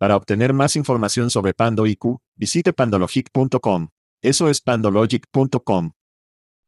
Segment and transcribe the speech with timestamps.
[0.00, 3.88] Para obtener más información sobre Pando IQ, visite pandologic.com.
[4.22, 5.92] Eso es pandologic.com.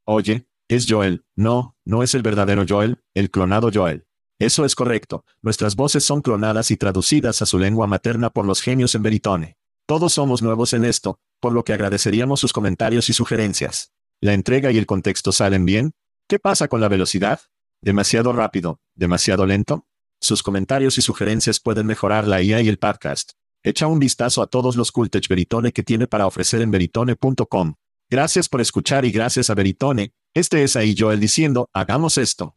[0.04, 1.24] Oye, es Joel.
[1.34, 4.04] No, no es el verdadero Joel, el clonado Joel.
[4.38, 8.60] Eso es correcto, nuestras voces son clonadas y traducidas a su lengua materna por los
[8.60, 9.56] genios en Veritone.
[9.86, 13.94] Todos somos nuevos en esto, por lo que agradeceríamos sus comentarios y sugerencias.
[14.20, 15.92] ¿La entrega y el contexto salen bien?
[16.28, 17.40] ¿Qué pasa con la velocidad?
[17.80, 18.80] ¿Demasiado rápido?
[18.94, 19.86] ¿Demasiado lento?
[20.22, 23.32] Sus comentarios y sugerencias pueden mejorar la IA y el podcast.
[23.64, 27.74] Echa un vistazo a todos los Cultech Veritone que tiene para ofrecer en veritone.com.
[28.08, 30.12] Gracias por escuchar y gracias a Veritone.
[30.32, 32.54] Este es ahí Joel diciendo, hagamos esto.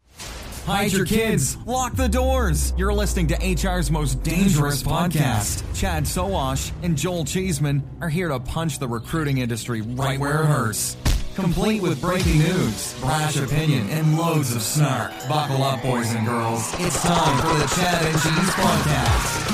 [0.67, 1.57] Hide your kids.
[1.65, 2.71] Lock the doors.
[2.77, 5.63] You're listening to HR's most dangerous podcast.
[5.73, 10.45] Chad Soash and Joel Cheeseman are here to punch the recruiting industry right where it
[10.45, 10.97] hurts.
[11.35, 15.11] Complete with breaking news, brash opinion, and loads of snark.
[15.27, 16.73] Buckle up, boys and girls.
[16.79, 19.51] It's time for the Chad and Cheese Podcast.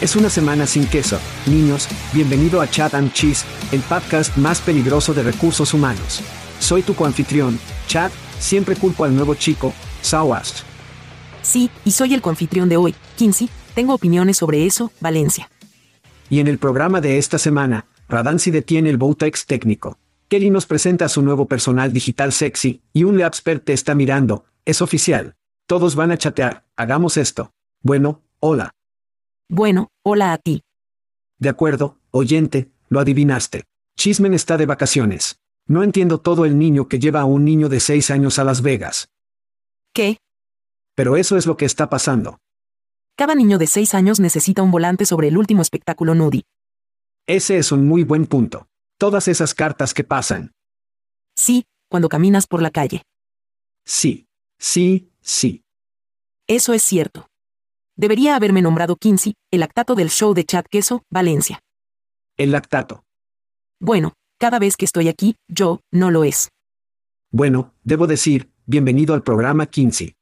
[0.00, 1.18] Es una semana sin queso.
[1.46, 6.20] Niños, bienvenido a Chat and Cheese, el podcast más peligroso de recursos humanos.
[6.60, 9.72] Soy tu coanfitrión, Chad, siempre culpo al nuevo chico,
[10.02, 10.60] Sawast.
[11.42, 15.50] Sí, y soy el coanfitrión de hoy, Kinsey, tengo opiniones sobre eso, Valencia.
[16.30, 19.98] Y en el programa de esta semana, Radansi detiene el Boutex técnico.
[20.28, 24.44] Kelly nos presenta a su nuevo personal digital sexy, y un Leapspert te está mirando,
[24.64, 25.34] es oficial.
[25.66, 27.52] Todos van a chatear, hagamos esto.
[27.82, 28.72] Bueno, hola.
[29.48, 30.62] Bueno, hola a ti.
[31.38, 33.64] De acuerdo, oyente, lo adivinaste.
[33.96, 35.38] Chismen está de vacaciones.
[35.66, 38.62] No entiendo todo el niño que lleva a un niño de seis años a Las
[38.62, 39.08] Vegas.
[39.92, 40.18] ¿Qué?
[40.94, 42.38] Pero eso es lo que está pasando.
[43.16, 46.44] Cada niño de seis años necesita un volante sobre el último espectáculo Nudi.
[47.26, 48.66] Ese es un muy buen punto.
[48.98, 50.52] Todas esas cartas que pasan.
[51.36, 53.02] Sí, cuando caminas por la calle.
[53.84, 54.26] Sí,
[54.58, 55.62] sí, sí.
[56.46, 57.26] Eso es cierto.
[57.96, 61.60] Debería haberme nombrado Kinsey, el lactato del show de Chad Queso, Valencia.
[62.36, 63.04] El lactato.
[63.78, 66.48] Bueno, cada vez que estoy aquí, yo, no lo es.
[67.30, 70.14] Bueno, debo decir, bienvenido al programa Kinsey.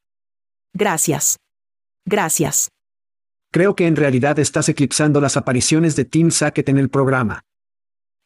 [0.75, 1.39] Gracias.
[2.05, 2.69] Gracias.
[3.53, 7.45] Creo que en realidad estás eclipsando las apariciones de Tim Sackett en el programa.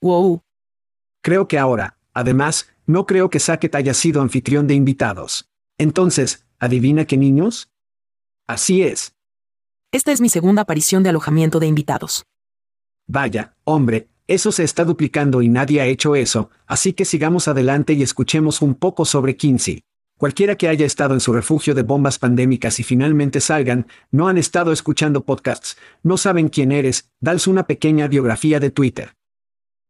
[0.03, 0.43] Wow.
[1.23, 5.49] Creo que ahora, además, no creo que Sackett haya sido anfitrión de invitados.
[5.79, 7.71] Entonces, ¿adivina qué niños?
[8.47, 9.15] Así es.
[9.93, 12.27] Esta es mi segunda aparición de alojamiento de invitados.
[13.07, 17.95] Vaya, hombre, eso se está duplicando y nadie ha hecho eso, así que sigamos adelante
[17.95, 19.83] y escuchemos un poco sobre Kinsey.
[20.25, 24.39] Cualquiera que haya estado en su refugio de bombas pandémicas y finalmente salgan, no han
[24.39, 29.13] estado escuchando podcasts, no saben quién eres, dales una pequeña biografía de Twitter.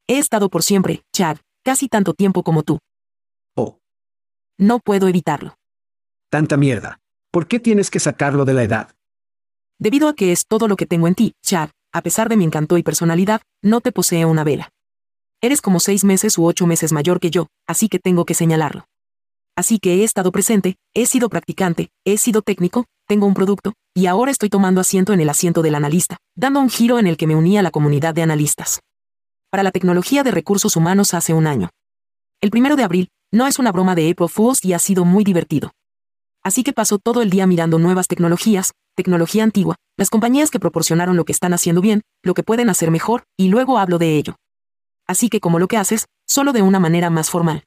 [0.09, 2.81] He estado por siempre, Chad, casi tanto tiempo como tú.
[3.55, 3.79] Oh.
[4.59, 5.55] No puedo evitarlo.
[6.31, 6.99] Tanta mierda.
[7.31, 8.89] ¿Por qué tienes que sacarlo de la edad?
[9.79, 12.43] Debido a que es todo lo que tengo en ti, Chad, a pesar de mi
[12.43, 14.71] encanto y personalidad, no te posee una vela.
[15.41, 18.87] Eres como seis meses u ocho meses mayor que yo, así que tengo que señalarlo.
[19.57, 24.07] Así que he estado presente, he sido practicante, he sido técnico, tengo un producto, y
[24.07, 27.27] ahora estoy tomando asiento en el asiento del analista, dando un giro en el que
[27.27, 28.81] me uní a la comunidad de analistas.
[29.51, 31.71] Para la tecnología de recursos humanos hace un año.
[32.41, 35.23] El primero de abril, no es una broma de April Fools y ha sido muy
[35.23, 35.71] divertido.
[36.43, 41.17] Así que paso todo el día mirando nuevas tecnologías, tecnología antigua, las compañías que proporcionaron
[41.17, 44.37] lo que están haciendo bien, lo que pueden hacer mejor, y luego hablo de ello.
[45.07, 47.65] Así que como lo que haces, solo de una manera más formal.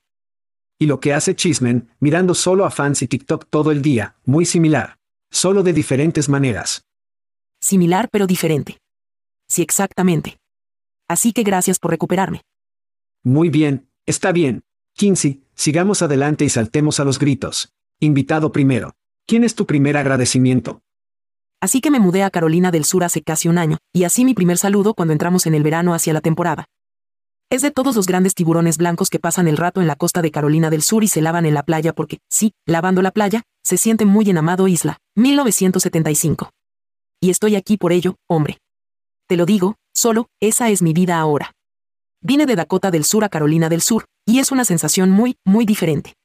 [0.80, 4.46] Y lo que hace Chismen, mirando solo a fans y TikTok todo el día, muy
[4.46, 4.98] similar.
[5.32, 6.86] Solo de diferentes maneras.
[7.60, 8.78] Similar pero diferente.
[9.48, 10.38] Sí, exactamente.
[11.08, 12.42] Así que gracias por recuperarme.
[13.24, 14.62] Muy bien, está bien.
[14.94, 17.74] Kinsey, sigamos adelante y saltemos a los gritos.
[18.00, 18.94] Invitado primero.
[19.26, 20.82] ¿Quién es tu primer agradecimiento?
[21.60, 24.36] Así que me mudé a Carolina del Sur hace casi un año, y así mi
[24.36, 26.66] primer saludo cuando entramos en el verano hacia la temporada.
[27.50, 30.32] Es de todos los grandes tiburones blancos que pasan el rato en la costa de
[30.32, 33.78] Carolina del Sur y se lavan en la playa porque, sí, lavando la playa, se
[33.78, 36.50] siente muy en Amado Isla, 1975.
[37.22, 38.58] Y estoy aquí por ello, hombre.
[39.30, 41.54] Te lo digo, solo, esa es mi vida ahora.
[42.22, 45.66] Vine de Dakota del Sur a Carolina del Sur, y es una sensación muy, muy
[45.66, 46.16] diferente.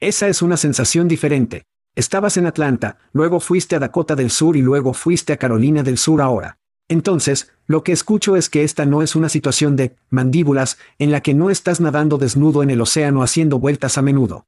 [0.00, 1.62] Esa es una sensación diferente.
[1.94, 5.96] Estabas en Atlanta, luego fuiste a Dakota del Sur y luego fuiste a Carolina del
[5.96, 6.58] Sur ahora.
[6.92, 11.22] Entonces, lo que escucho es que esta no es una situación de mandíbulas en la
[11.22, 14.44] que no estás nadando desnudo en el océano haciendo vueltas a menudo.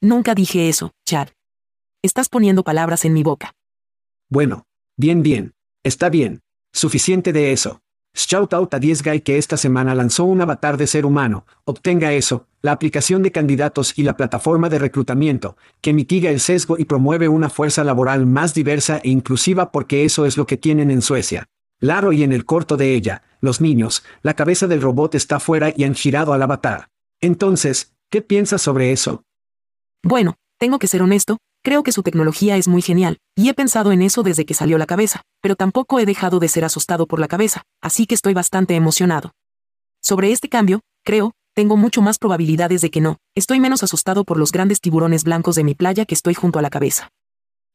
[0.00, 1.30] Nunca dije eso, Chad.
[2.04, 3.52] Estás poniendo palabras en mi boca.
[4.30, 4.62] Bueno,
[4.96, 5.54] bien, bien.
[5.82, 6.40] Está bien.
[6.72, 7.80] Suficiente de eso.
[8.14, 12.12] Shout out a 10 Guy que esta semana lanzó un avatar de ser humano, obtenga
[12.12, 16.84] eso, la aplicación de candidatos y la plataforma de reclutamiento, que mitiga el sesgo y
[16.84, 21.02] promueve una fuerza laboral más diversa e inclusiva porque eso es lo que tienen en
[21.02, 21.48] Suecia.
[21.78, 25.72] Claro y en el corto de ella, los niños, la cabeza del robot está fuera
[25.76, 26.88] y han girado al avatar.
[27.20, 29.22] Entonces, ¿qué piensas sobre eso?
[30.02, 33.90] Bueno, tengo que ser honesto, Creo que su tecnología es muy genial, y he pensado
[33.90, 37.18] en eso desde que salió la cabeza, pero tampoco he dejado de ser asustado por
[37.18, 39.32] la cabeza, así que estoy bastante emocionado.
[40.00, 44.38] Sobre este cambio, creo, tengo mucho más probabilidades de que no, estoy menos asustado por
[44.38, 47.08] los grandes tiburones blancos de mi playa que estoy junto a la cabeza.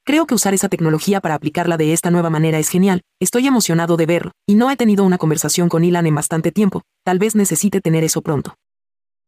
[0.03, 3.97] Creo que usar esa tecnología para aplicarla de esta nueva manera es genial, estoy emocionado
[3.97, 7.35] de verlo, y no he tenido una conversación con Ilan en bastante tiempo, tal vez
[7.35, 8.55] necesite tener eso pronto.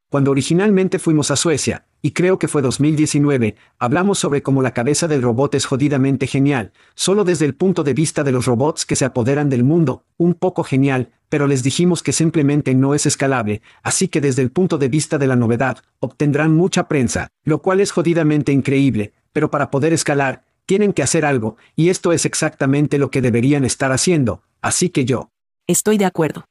[0.09, 5.07] Cuando originalmente fuimos a Suecia, y creo que fue 2019, hablamos sobre cómo la cabeza
[5.07, 8.95] del robot es jodidamente genial, solo desde el punto de vista de los robots que
[8.95, 13.61] se apoderan del mundo, un poco genial, pero les dijimos que simplemente no es escalable,
[13.83, 17.79] así que desde el punto de vista de la novedad, obtendrán mucha prensa, lo cual
[17.79, 22.98] es jodidamente increíble, pero para poder escalar, tienen que hacer algo, y esto es exactamente
[22.98, 25.30] lo que deberían estar haciendo, así que yo.
[25.68, 26.45] Estoy de acuerdo.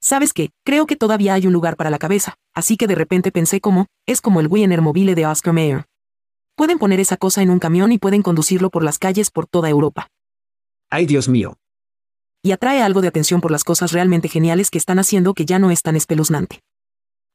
[0.00, 0.50] ¿Sabes qué?
[0.64, 3.86] Creo que todavía hay un lugar para la cabeza, así que de repente pensé como,
[4.06, 5.84] es como el Wiener Mobile de Oscar Mayer.
[6.54, 9.68] Pueden poner esa cosa en un camión y pueden conducirlo por las calles por toda
[9.68, 10.08] Europa.
[10.90, 11.56] ¡Ay Dios mío!
[12.42, 15.58] Y atrae algo de atención por las cosas realmente geniales que están haciendo que ya
[15.58, 16.60] no es tan espeluznante.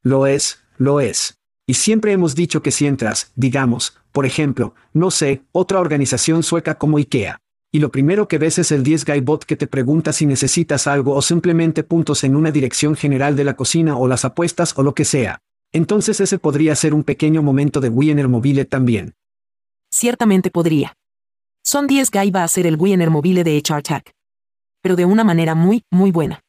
[0.01, 1.38] Lo es, lo es.
[1.65, 6.75] Y siempre hemos dicho que si entras, digamos, por ejemplo, no sé, otra organización sueca
[6.75, 7.42] como IKEA,
[7.75, 10.86] y lo primero que ves es el 10 Guy Bot que te pregunta si necesitas
[10.86, 14.83] algo o simplemente puntos en una dirección general de la cocina o las apuestas o
[14.83, 15.42] lo que sea.
[15.71, 19.15] Entonces ese podría ser un pequeño momento de Wiener Mobile también.
[19.92, 20.94] Ciertamente podría.
[21.65, 24.04] Son 10 Guy va a ser el Wiener Mobile de HR.
[24.83, 26.42] Pero de una manera muy, muy buena.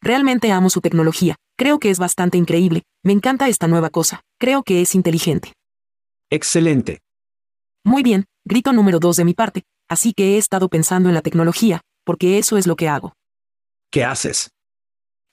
[0.00, 4.62] Realmente amo su tecnología, creo que es bastante increíble, me encanta esta nueva cosa, creo
[4.62, 5.52] que es inteligente.
[6.34, 7.00] Excelente.
[7.84, 11.22] Muy bien, grito número 2 de mi parte, Así que he estado pensando en la
[11.22, 13.14] tecnología, porque eso es lo que hago.
[13.90, 14.50] ¿Qué haces?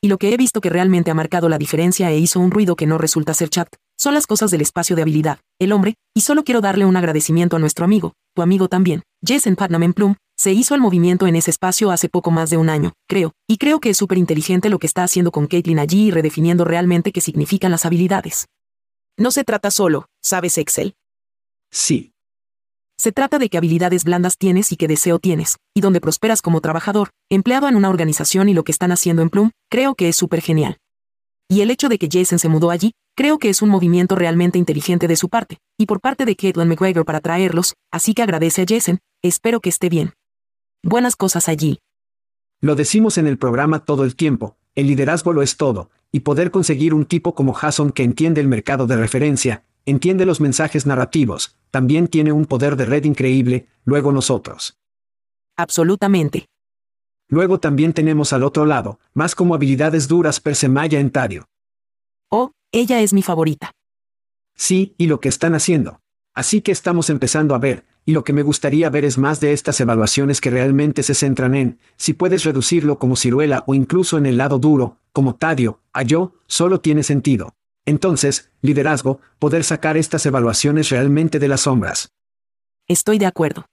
[0.04, 2.76] Y lo que he visto que realmente ha marcado la diferencia e hizo un ruido
[2.76, 3.68] que no resulta ser chat,
[3.98, 7.56] son las cosas del espacio de habilidad, el hombre, y solo quiero darle un agradecimiento
[7.56, 11.36] a nuestro amigo, tu amigo también, Jason Putnam en Plum, se hizo el movimiento en
[11.36, 14.70] ese espacio hace poco más de un año, creo, y creo que es súper inteligente
[14.70, 18.48] lo que está haciendo con Caitlin allí y redefiniendo realmente qué significan las habilidades.
[19.18, 20.96] No se trata solo, ¿sabes Excel?
[21.72, 22.14] Sí.
[22.98, 26.62] Se trata de qué habilidades blandas tienes y qué deseo tienes, y donde prosperas como
[26.62, 30.16] trabajador, empleado en una organización y lo que están haciendo en Plum, creo que es
[30.16, 30.78] súper genial.
[31.50, 34.58] Y el hecho de que Jason se mudó allí, creo que es un movimiento realmente
[34.58, 38.62] inteligente de su parte, y por parte de Caitlin McGregor para traerlos, así que agradece
[38.62, 40.14] a Jason, espero que esté bien.
[40.84, 41.80] Buenas cosas allí.
[42.62, 46.52] Lo decimos en el programa todo el tiempo, el liderazgo lo es todo, y poder
[46.52, 51.58] conseguir un tipo como Jason que entiende el mercado de referencia, entiende los mensajes narrativos,
[51.70, 54.78] también tiene un poder de red increíble, luego nosotros.
[55.58, 56.46] Absolutamente.
[57.28, 61.48] Luego también tenemos al otro lado, más como habilidades duras per se Maya Entario.
[62.30, 63.72] Oh, ella es mi favorita.
[64.56, 66.02] Sí, y lo que están haciendo.
[66.34, 69.54] Así que estamos empezando a ver, y lo que me gustaría ver es más de
[69.54, 74.26] estas evaluaciones que realmente se centran en, si puedes reducirlo como ciruela o incluso en
[74.26, 77.54] el lado duro, como Tadio, a yo, solo tiene sentido.
[77.86, 82.10] Entonces, liderazgo, poder sacar estas evaluaciones realmente de las sombras.
[82.88, 83.66] Estoy de acuerdo.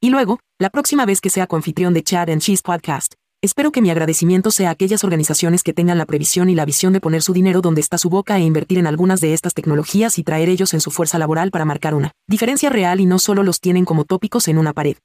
[0.00, 3.82] Y luego, la próxima vez que sea coanfitrión de Chad and Cheese Podcast, espero que
[3.82, 7.22] mi agradecimiento sea a aquellas organizaciones que tengan la previsión y la visión de poner
[7.22, 10.48] su dinero donde está su boca e invertir en algunas de estas tecnologías y traer
[10.48, 13.84] ellos en su fuerza laboral para marcar una diferencia real y no solo los tienen
[13.84, 14.96] como tópicos en una pared.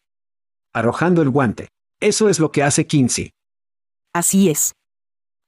[0.73, 1.69] Arrojando el guante.
[1.99, 3.31] Eso es lo que hace Kinsey.
[4.13, 4.73] Así es.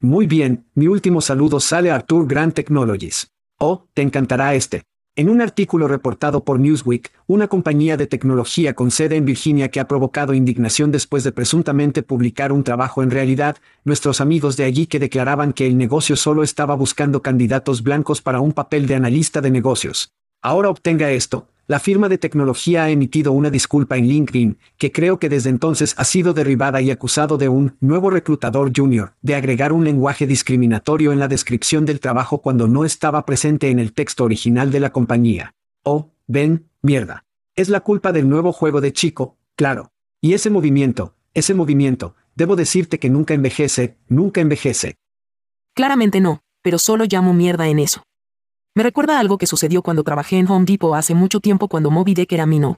[0.03, 3.31] Muy bien, mi último saludo sale a Arthur Grand Technologies.
[3.57, 4.83] Oh, te encantará este.
[5.15, 9.79] En un artículo reportado por Newsweek, una compañía de tecnología con sede en Virginia que
[9.79, 13.55] ha provocado indignación después de presuntamente publicar un trabajo en realidad,
[13.85, 18.41] nuestros amigos de allí que declaraban que el negocio solo estaba buscando candidatos blancos para
[18.41, 20.11] un papel de analista de negocios.
[20.41, 25.17] Ahora obtenga esto, la firma de tecnología ha emitido una disculpa en LinkedIn, que creo
[25.17, 29.71] que desde entonces ha sido derribada y acusado de un nuevo reclutador junior, de agregar
[29.71, 34.25] un lenguaje discriminatorio en la descripción del trabajo cuando no estaba presente en el texto
[34.25, 35.53] original de la compañía.
[35.83, 37.23] Oh, ven, mierda.
[37.55, 39.91] Es la culpa del nuevo juego de chico, claro.
[40.19, 44.95] Y ese movimiento, ese movimiento, debo decirte que nunca envejece, nunca envejece.
[45.75, 48.03] Claramente no, pero solo llamo mierda en eso.
[48.75, 52.15] Me recuerda algo que sucedió cuando trabajé en Home Depot hace mucho tiempo cuando Moby
[52.15, 52.77] Dick era mi no.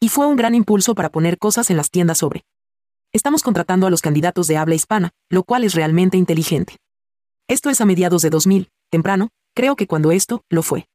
[0.00, 2.44] Y fue un gran impulso para poner cosas en las tiendas sobre.
[3.12, 6.76] Estamos contratando a los candidatos de habla hispana, lo cual es realmente inteligente.
[7.48, 10.86] Esto es a mediados de 2000, temprano, creo que cuando esto, lo fue.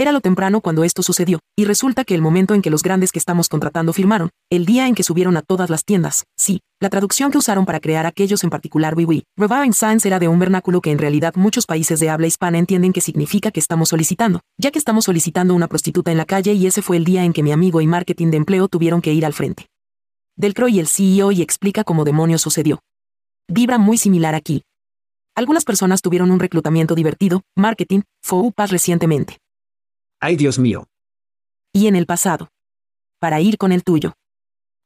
[0.00, 3.10] Era lo temprano cuando esto sucedió, y resulta que el momento en que los grandes
[3.10, 6.88] que estamos contratando firmaron, el día en que subieron a todas las tiendas, sí, la
[6.88, 10.80] traducción que usaron para crear aquellos en particular oui Reviving Science era de un vernáculo
[10.80, 14.70] que en realidad muchos países de habla hispana entienden que significa que estamos solicitando, ya
[14.70, 17.42] que estamos solicitando una prostituta en la calle y ese fue el día en que
[17.42, 19.66] mi amigo y marketing de empleo tuvieron que ir al frente.
[20.36, 22.78] Del y el CEO y explica cómo demonios sucedió.
[23.48, 24.62] Vibra muy similar aquí.
[25.34, 29.38] Algunas personas tuvieron un reclutamiento divertido, marketing, FOUPAS recientemente.
[30.20, 30.88] ¡Ay Dios mío!
[31.72, 32.48] Y en el pasado.
[33.20, 34.14] Para ir con el tuyo.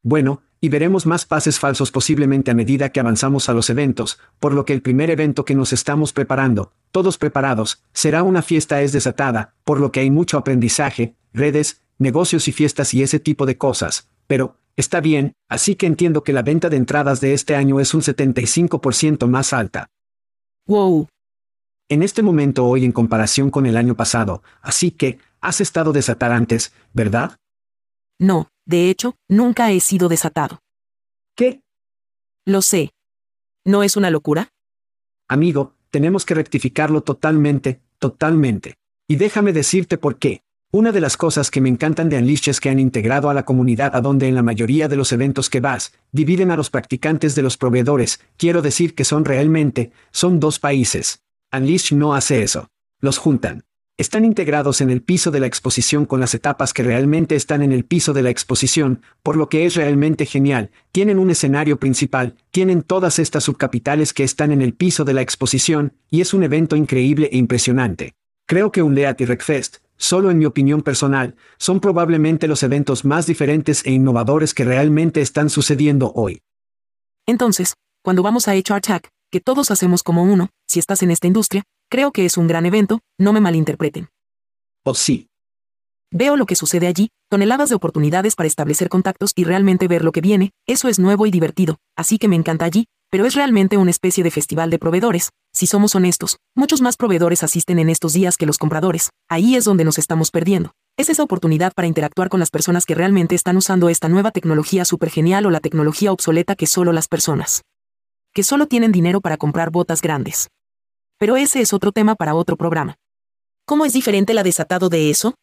[0.03, 4.53] Bueno, y veremos más pases falsos posiblemente a medida que avanzamos a los eventos, por
[4.53, 8.93] lo que el primer evento que nos estamos preparando, todos preparados, será una fiesta es
[8.93, 13.59] desatada, por lo que hay mucho aprendizaje, redes, negocios y fiestas y ese tipo de
[13.59, 17.81] cosas, pero, está bien, así que entiendo que la venta de entradas de este año
[17.81, 19.89] es un 75% más alta.
[20.67, 21.09] Wow,
[21.93, 26.33] en este momento hoy en comparación con el año pasado, así que, has estado desatar
[26.33, 27.37] antes, ¿verdad?
[28.19, 30.61] No, de hecho, nunca he sido desatado.
[31.37, 31.61] ¿Qué?
[32.47, 32.91] Lo sé.
[33.65, 34.49] ¿No es una locura?
[35.29, 38.77] Amigo, tenemos que rectificarlo totalmente, totalmente.
[39.07, 40.43] Y déjame decirte por qué.
[40.71, 43.45] Una de las cosas que me encantan de Unleash es que han integrado a la
[43.45, 47.35] comunidad a donde en la mayoría de los eventos que vas, dividen a los practicantes
[47.35, 51.23] de los proveedores, quiero decir que son realmente, son dos países.
[51.53, 52.69] Unleash no hace eso.
[53.01, 53.65] Los juntan.
[53.99, 57.73] Están integrados en el piso de la exposición con las etapas que realmente están en
[57.73, 60.71] el piso de la exposición, por lo que es realmente genial.
[60.93, 65.21] Tienen un escenario principal, tienen todas estas subcapitales que están en el piso de la
[65.21, 68.15] exposición, y es un evento increíble e impresionante.
[68.47, 73.05] Creo que un Leat y Recfest, solo en mi opinión personal, son probablemente los eventos
[73.05, 76.41] más diferentes e innovadores que realmente están sucediendo hoy.
[77.27, 78.81] Entonces, cuando vamos a HR
[79.33, 82.67] que todos hacemos como uno, si estás en esta industria, creo que es un gran
[82.67, 84.11] evento, no me malinterpreten.
[84.85, 85.29] Oh sí.
[86.12, 90.12] Veo lo que sucede allí, toneladas de oportunidades para establecer contactos y realmente ver lo
[90.12, 93.79] que viene, eso es nuevo y divertido, así que me encanta allí, pero es realmente
[93.79, 98.12] una especie de festival de proveedores, si somos honestos, muchos más proveedores asisten en estos
[98.12, 100.73] días que los compradores, ahí es donde nos estamos perdiendo.
[100.99, 104.85] Es esa oportunidad para interactuar con las personas que realmente están usando esta nueva tecnología
[104.85, 107.62] súper genial o la tecnología obsoleta que solo las personas
[108.33, 110.49] que solo tienen dinero para comprar botas grandes.
[111.19, 112.97] Pero ese es otro tema para otro programa.
[113.65, 115.35] ¿Cómo es diferente la desatado de eso?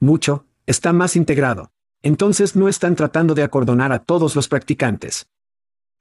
[0.00, 1.70] Mucho, está más integrado.
[2.02, 5.26] Entonces no están tratando de acordonar a todos los practicantes.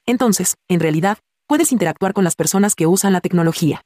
[0.05, 1.17] Entonces, en realidad,
[1.47, 3.81] puedes interactuar con las personas que usan la tecnología.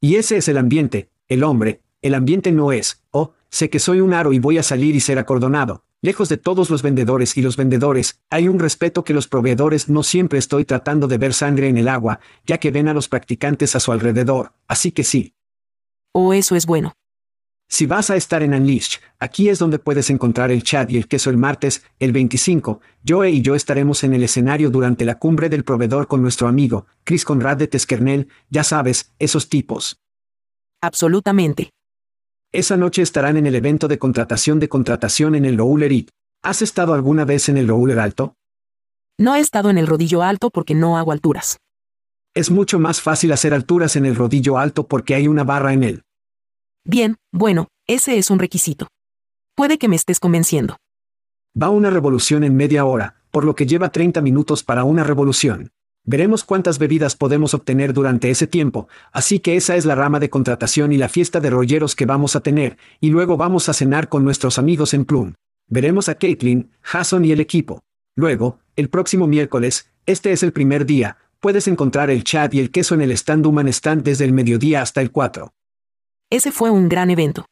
[0.00, 4.00] Y ese es el ambiente, el hombre, el ambiente no es, oh, sé que soy
[4.00, 7.42] un aro y voy a salir y ser acordonado, Lejos de todos los vendedores y
[7.42, 11.68] los vendedores, hay un respeto que los proveedores no siempre estoy tratando de ver sangre
[11.68, 15.34] en el agua, ya que ven a los practicantes a su alrededor, así que sí.
[16.12, 16.92] Oh, eso es bueno.
[17.68, 21.08] Si vas a estar en Unleashed, aquí es donde puedes encontrar el chat y el
[21.08, 25.48] queso el martes, el 25, Joe y yo estaremos en el escenario durante la cumbre
[25.48, 29.98] del proveedor con nuestro amigo, Chris Conrad de Teskernel, ya sabes, esos tipos.
[30.80, 31.70] Absolutamente.
[32.52, 36.10] Esa noche estarán en el evento de contratación de contratación en el Roller It.
[36.42, 38.36] ¿Has estado alguna vez en el Roller Alto?
[39.18, 41.58] No he estado en el rodillo alto porque no hago alturas.
[42.34, 45.82] Es mucho más fácil hacer alturas en el rodillo alto porque hay una barra en
[45.82, 46.02] él.
[46.84, 48.86] Bien, bueno, ese es un requisito.
[49.54, 50.78] Puede que me estés convenciendo.
[51.60, 55.70] Va una revolución en media hora, por lo que lleva 30 minutos para una revolución.
[56.10, 60.30] Veremos cuántas bebidas podemos obtener durante ese tiempo, así que esa es la rama de
[60.30, 64.08] contratación y la fiesta de rolleros que vamos a tener, y luego vamos a cenar
[64.08, 65.34] con nuestros amigos en Plum.
[65.66, 67.82] Veremos a Caitlin, Jason y el equipo.
[68.16, 72.70] Luego, el próximo miércoles, este es el primer día, puedes encontrar el chat y el
[72.70, 75.52] queso en el stand Human Stand desde el mediodía hasta el 4.
[76.30, 77.44] Ese fue un gran evento.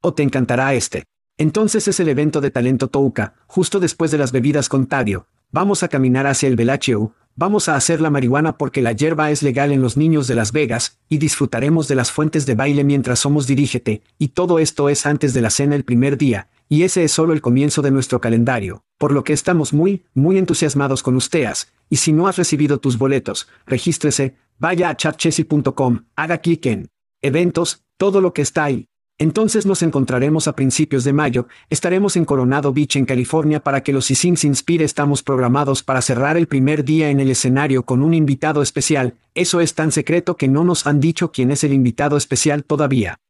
[0.00, 1.04] O te encantará este.
[1.36, 5.26] Entonces es el evento de talento Touka, justo después de las bebidas con Tadio.
[5.54, 9.40] Vamos a caminar hacia el Velacheu, vamos a hacer la marihuana porque la hierba es
[9.40, 13.20] legal en los niños de Las Vegas, y disfrutaremos de las fuentes de baile mientras
[13.20, 17.04] somos dirígete, y todo esto es antes de la cena el primer día, y ese
[17.04, 21.14] es solo el comienzo de nuestro calendario, por lo que estamos muy, muy entusiasmados con
[21.14, 26.88] ustedes, y si no has recibido tus boletos, regístrese, vaya a chatchessy.com, haga clic en
[27.22, 28.88] eventos, todo lo que está ahí.
[29.18, 33.92] Entonces nos encontraremos a principios de mayo, estaremos en Coronado Beach en California para que
[33.92, 38.12] los Isins Inspire estamos programados para cerrar el primer día en el escenario con un
[38.12, 42.16] invitado especial, eso es tan secreto que no nos han dicho quién es el invitado
[42.16, 43.20] especial todavía.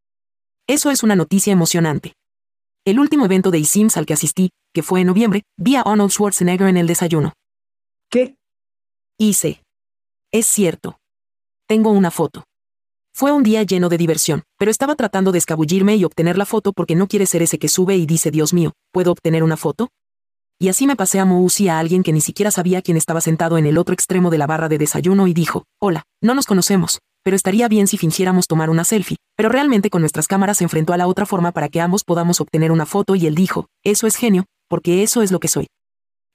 [0.66, 2.14] Eso es una noticia emocionante.
[2.86, 6.10] El último evento de eSIMS al que asistí, que fue en noviembre, vi a Arnold
[6.10, 7.34] Schwarzenegger en el desayuno.
[8.10, 8.36] ¿Qué?
[9.18, 9.62] Hice.
[10.32, 10.96] Es cierto.
[11.66, 12.44] Tengo una foto.
[13.16, 16.72] Fue un día lleno de diversión, pero estaba tratando de escabullirme y obtener la foto
[16.72, 19.90] porque no quiere ser ese que sube y dice Dios mío, ¿puedo obtener una foto?
[20.58, 23.56] Y así me pasé a Mousi a alguien que ni siquiera sabía quién estaba sentado
[23.56, 26.98] en el otro extremo de la barra de desayuno y dijo, hola, no nos conocemos,
[27.22, 30.92] pero estaría bien si fingiéramos tomar una selfie, pero realmente con nuestras cámaras se enfrentó
[30.92, 34.08] a la otra forma para que ambos podamos obtener una foto y él dijo, eso
[34.08, 35.68] es genio, porque eso es lo que soy.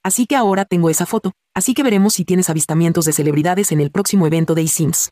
[0.02, 3.82] Así que ahora tengo esa foto, así que veremos si tienes avistamientos de celebridades en
[3.82, 5.10] el próximo evento de eSIMS.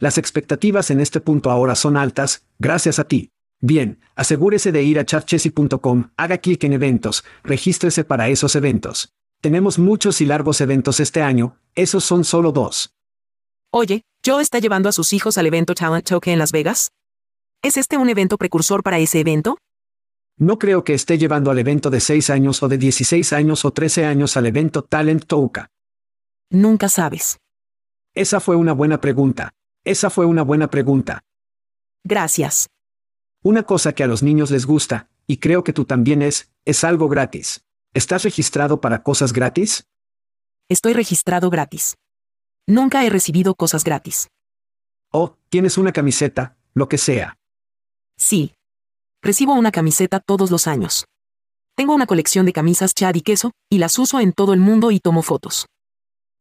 [0.00, 3.30] Las expectativas en este punto ahora son altas, gracias a ti.
[3.60, 9.12] Bien, asegúrese de ir a chatchessy.com, haga clic en eventos, regístrese para esos eventos.
[9.42, 12.94] Tenemos muchos y largos eventos este año, esos son solo dos.
[13.70, 16.92] Oye, ¿Joe está llevando a sus hijos al evento Talent Toke en Las Vegas?
[17.62, 19.58] ¿Es este un evento precursor para ese evento?
[20.38, 23.70] No creo que esté llevando al evento de 6 años o de 16 años o
[23.70, 25.68] 13 años al evento Talent Touka.
[26.48, 27.38] Nunca sabes.
[28.14, 29.52] Esa fue una buena pregunta.
[29.84, 31.22] Esa fue una buena pregunta.
[32.04, 32.68] Gracias.
[33.42, 36.84] Una cosa que a los niños les gusta, y creo que tú también es, es
[36.84, 37.64] algo gratis.
[37.94, 39.86] ¿Estás registrado para cosas gratis?
[40.68, 41.96] Estoy registrado gratis.
[42.66, 44.28] Nunca he recibido cosas gratis.
[45.10, 47.36] Oh, tienes una camiseta, lo que sea.
[48.16, 48.54] Sí.
[49.22, 51.06] Recibo una camiseta todos los años.
[51.74, 54.90] Tengo una colección de camisas Chad y queso, y las uso en todo el mundo
[54.90, 55.66] y tomo fotos.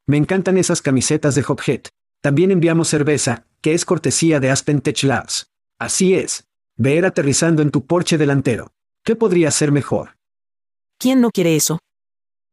[0.05, 1.83] Me encantan esas camisetas de Hophead.
[2.21, 5.51] También enviamos cerveza, que es cortesía de Aspen Tech Labs.
[5.77, 6.47] Así es.
[6.75, 8.71] Ver aterrizando en tu porche delantero.
[9.03, 10.17] ¿Qué podría ser mejor?
[10.97, 11.79] ¿Quién no quiere eso?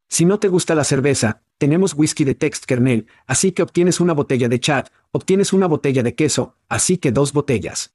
[0.09, 4.13] Si no te gusta la cerveza, tenemos whisky de text kernel, así que obtienes una
[4.13, 7.93] botella de chat, obtienes una botella de queso, así que dos botellas.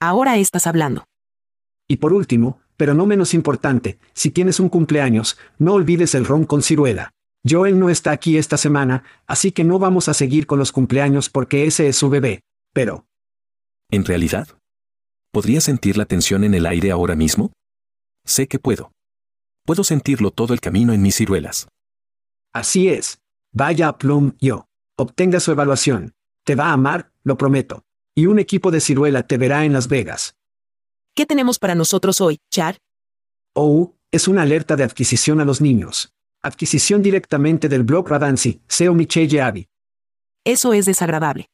[0.00, 1.04] Ahora estás hablando.
[1.88, 6.44] Y por último, pero no menos importante, si tienes un cumpleaños, no olvides el ron
[6.44, 7.12] con ciruela.
[7.48, 11.30] Joel no está aquí esta semana, así que no vamos a seguir con los cumpleaños
[11.30, 12.40] porque ese es su bebé.
[12.72, 13.06] Pero...
[13.90, 14.48] ¿En realidad?
[15.30, 17.52] ¿Podría sentir la tensión en el aire ahora mismo?
[18.24, 18.90] Sé que puedo.
[19.64, 21.68] Puedo sentirlo todo el camino en mis ciruelas.
[22.52, 23.20] Así es.
[23.52, 24.66] Vaya a Plum yo.
[24.96, 26.14] Obtenga su evaluación.
[26.42, 27.84] Te va a amar, lo prometo.
[28.14, 30.34] Y un equipo de ciruela te verá en Las Vegas.
[31.14, 32.76] ¿Qué tenemos para nosotros hoy, Chad?
[33.54, 36.12] Oh, es una alerta de adquisición a los niños.
[36.46, 39.66] Adquisición directamente del blog Radancy, SEO Michelle Avi.
[40.44, 41.50] Eso es desagradable.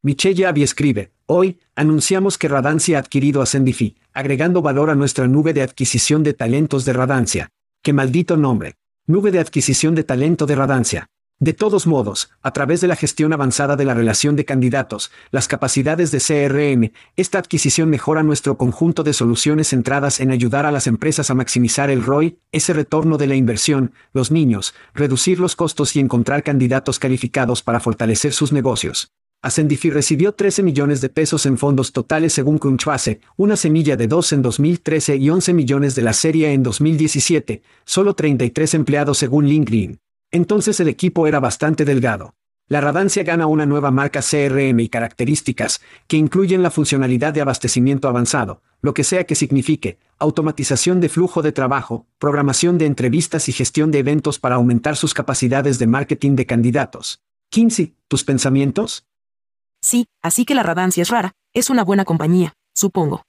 [0.00, 5.26] Michelle Avi escribe, hoy, anunciamos que Radancia ha adquirido a Sendifi, agregando valor a nuestra
[5.26, 7.48] nube de adquisición de talentos de Radancia.
[7.82, 8.76] ¡Qué maldito nombre!
[9.08, 11.08] Nube de adquisición de talento de Radancia.
[11.42, 15.48] De todos modos, a través de la gestión avanzada de la relación de candidatos, las
[15.48, 20.86] capacidades de CRM, esta adquisición mejora nuestro conjunto de soluciones centradas en ayudar a las
[20.86, 25.96] empresas a maximizar el ROI, ese retorno de la inversión, los niños, reducir los costos
[25.96, 29.10] y encontrar candidatos calificados para fortalecer sus negocios.
[29.42, 34.34] Ascendifi recibió 13 millones de pesos en fondos totales según Crunchbase, una semilla de 2
[34.34, 39.98] en 2013 y 11 millones de la serie en 2017, solo 33 empleados según LinkedIn.
[40.32, 42.34] Entonces el equipo era bastante delgado.
[42.66, 48.08] La Radancia gana una nueva marca CRM y características, que incluyen la funcionalidad de abastecimiento
[48.08, 53.52] avanzado, lo que sea que signifique, automatización de flujo de trabajo, programación de entrevistas y
[53.52, 57.20] gestión de eventos para aumentar sus capacidades de marketing de candidatos.
[57.50, 59.04] Kinsey, ¿tus pensamientos?
[59.82, 63.24] Sí, así que la Radancia es rara, es una buena compañía, supongo.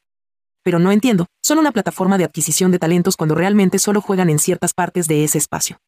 [0.64, 4.40] Pero no entiendo, son una plataforma de adquisición de talentos cuando realmente solo juegan en
[4.40, 5.80] ciertas partes de ese espacio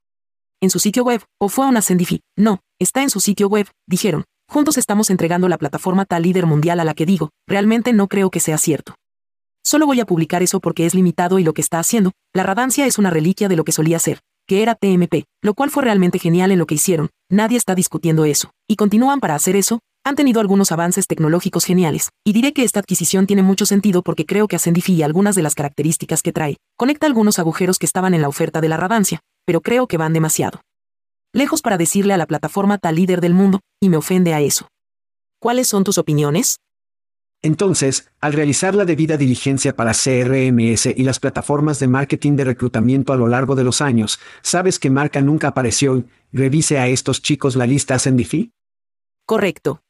[0.61, 2.21] en su sitio web, o fue a una Sendifi.
[2.37, 4.23] No, está en su sitio web, dijeron.
[4.47, 8.29] Juntos estamos entregando la plataforma tal líder mundial a la que digo, realmente no creo
[8.29, 8.95] que sea cierto.
[9.63, 12.85] Solo voy a publicar eso porque es limitado y lo que está haciendo, la radancia
[12.85, 16.19] es una reliquia de lo que solía ser, que era TMP, lo cual fue realmente
[16.19, 20.15] genial en lo que hicieron, nadie está discutiendo eso, y continúan para hacer eso, Han
[20.15, 24.47] tenido algunos avances tecnológicos geniales, y diré que esta adquisición tiene mucho sentido porque creo
[24.47, 28.21] que Ascendifi y algunas de las características que trae, conecta algunos agujeros que estaban en
[28.21, 30.61] la oferta de la radancia, pero creo que van demasiado.
[31.33, 34.67] Lejos para decirle a la plataforma tal líder del mundo, y me ofende a eso.
[35.39, 36.57] ¿Cuáles son tus opiniones?
[37.41, 43.13] Entonces, al realizar la debida diligencia para CRMS y las plataformas de marketing de reclutamiento
[43.13, 47.55] a lo largo de los años, ¿sabes que marca nunca apareció revise a estos chicos
[47.55, 48.51] la lista Ascendifi?
[49.27, 49.81] Correcto.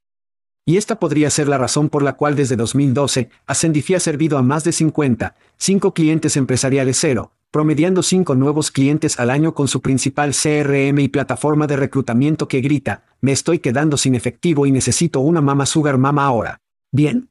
[0.68, 4.42] Y esta podría ser la razón por la cual desde 2012, Ascendifi ha servido a
[4.42, 9.82] más de 50, 5 clientes empresariales cero, promediando 5 nuevos clientes al año con su
[9.82, 15.20] principal CRM y plataforma de reclutamiento que grita, me estoy quedando sin efectivo y necesito
[15.20, 16.58] una mama sugar mama ahora.
[16.92, 17.30] ¿Bien?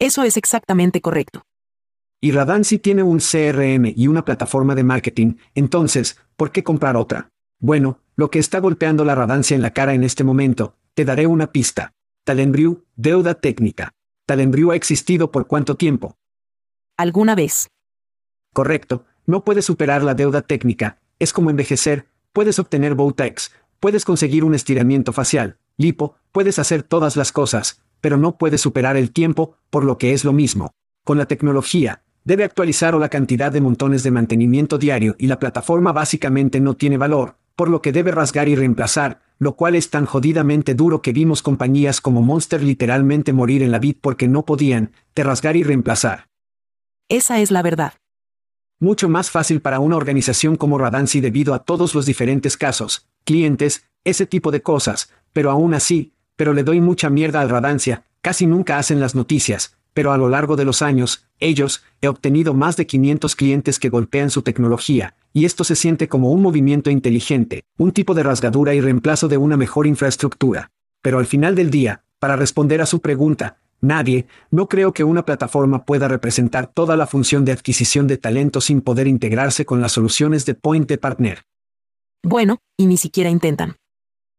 [0.00, 1.42] Eso es exactamente correcto.
[2.20, 7.30] Y Radansi tiene un CRM y una plataforma de marketing, entonces, ¿por qué comprar otra?
[7.60, 11.28] Bueno, lo que está golpeando la Radancia en la cara en este momento, te daré
[11.28, 11.92] una pista.
[12.28, 13.94] Talenbriu, deuda técnica.
[14.26, 16.18] Talenbriu ha existido por cuánto tiempo?
[16.98, 17.68] ¿Alguna vez?
[18.52, 24.44] Correcto, no puedes superar la deuda técnica, es como envejecer, puedes obtener Botox, puedes conseguir
[24.44, 29.56] un estiramiento facial, lipo, puedes hacer todas las cosas, pero no puede superar el tiempo,
[29.70, 30.72] por lo que es lo mismo.
[31.04, 35.38] Con la tecnología, debe actualizar o la cantidad de montones de mantenimiento diario y la
[35.38, 39.90] plataforma básicamente no tiene valor, por lo que debe rasgar y reemplazar, lo cual es
[39.90, 44.44] tan jodidamente duro que vimos compañías como Monster literalmente morir en la vid porque no
[44.44, 46.28] podían, te rasgar y reemplazar.
[47.08, 47.94] Esa es la verdad.
[48.78, 53.82] Mucho más fácil para una organización como Radansi debido a todos los diferentes casos, clientes,
[54.04, 58.46] ese tipo de cosas, pero aún así, pero le doy mucha mierda al Radancia, casi
[58.46, 62.76] nunca hacen las noticias, pero a lo largo de los años, ellos, he obtenido más
[62.76, 67.64] de 500 clientes que golpean su tecnología, y esto se siente como un movimiento inteligente,
[67.78, 70.70] un tipo de rasgadura y reemplazo de una mejor infraestructura.
[71.02, 75.24] Pero al final del día, para responder a su pregunta, nadie, no creo que una
[75.24, 79.90] plataforma pueda representar toda la función de adquisición de talento sin poder integrarse con las
[79.90, 81.42] soluciones de Point de Partner.
[82.22, 83.74] Bueno, y ni siquiera intentan.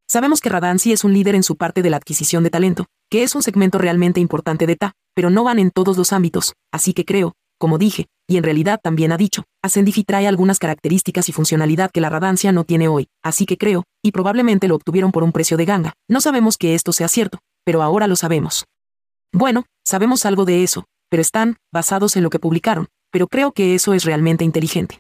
[0.07, 3.23] Sabemos que Radansi es un líder en su parte de la adquisición de talento, que
[3.23, 6.93] es un segmento realmente importante de TA, pero no van en todos los ámbitos, así
[6.93, 11.31] que creo, como dije, y en realidad también ha dicho, Ascendifi trae algunas características y
[11.31, 15.23] funcionalidad que la Radancia no tiene hoy, así que creo, y probablemente lo obtuvieron por
[15.23, 15.93] un precio de ganga.
[16.07, 18.65] No sabemos que esto sea cierto, pero ahora lo sabemos.
[19.33, 23.75] Bueno, sabemos algo de eso, pero están basados en lo que publicaron, pero creo que
[23.75, 24.99] eso es realmente inteligente.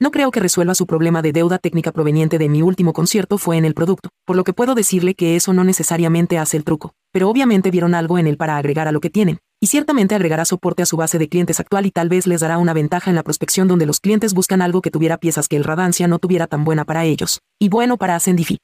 [0.00, 3.56] No creo que resuelva su problema de deuda técnica proveniente de mi último concierto fue
[3.56, 6.92] en el producto, por lo que puedo decirle que eso no necesariamente hace el truco,
[7.12, 10.44] pero obviamente vieron algo en él para agregar a lo que tienen, y ciertamente agregará
[10.44, 13.16] soporte a su base de clientes actual y tal vez les dará una ventaja en
[13.16, 16.46] la prospección donde los clientes buscan algo que tuviera piezas que el Radancia no tuviera
[16.46, 18.58] tan buena para ellos, y bueno para Ascendifi.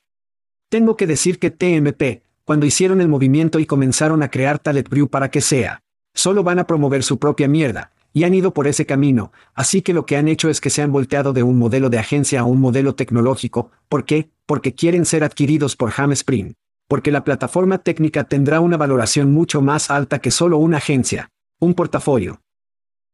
[0.68, 5.08] Tengo que decir que TMP, cuando hicieron el movimiento y comenzaron a crear Talent Brew
[5.08, 5.80] para que sea,
[6.14, 9.92] solo van a promover su propia mierda, y han ido por ese camino, así que
[9.92, 12.44] lo que han hecho es que se han volteado de un modelo de agencia a
[12.44, 13.72] un modelo tecnológico.
[13.88, 14.30] ¿Por qué?
[14.46, 16.54] Porque quieren ser adquiridos por Hamspring.
[16.88, 21.74] Porque la plataforma técnica tendrá una valoración mucho más alta que solo una agencia, un
[21.74, 22.40] portafolio.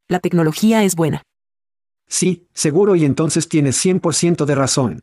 [0.09, 1.23] La tecnología es buena.
[2.09, 5.01] Sí, seguro y entonces tienes 100% de razón.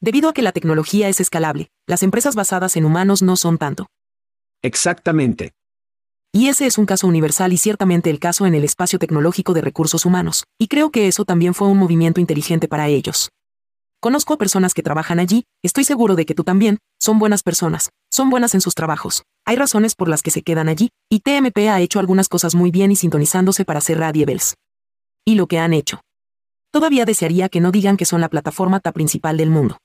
[0.00, 3.86] Debido a que la tecnología es escalable, las empresas basadas en humanos no son tanto.
[4.62, 5.52] Exactamente.
[6.32, 9.60] Y ese es un caso universal y ciertamente el caso en el espacio tecnológico de
[9.60, 13.30] recursos humanos, y creo que eso también fue un movimiento inteligente para ellos.
[14.02, 17.90] Conozco a personas que trabajan allí, estoy seguro de que tú también, son buenas personas,
[18.10, 21.68] son buenas en sus trabajos, hay razones por las que se quedan allí, y TMP
[21.68, 24.56] ha hecho algunas cosas muy bien y sintonizándose para ser Radiebels.
[25.24, 26.00] Y lo que han hecho.
[26.72, 29.78] Todavía desearía que no digan que son la plataforma ta principal del mundo.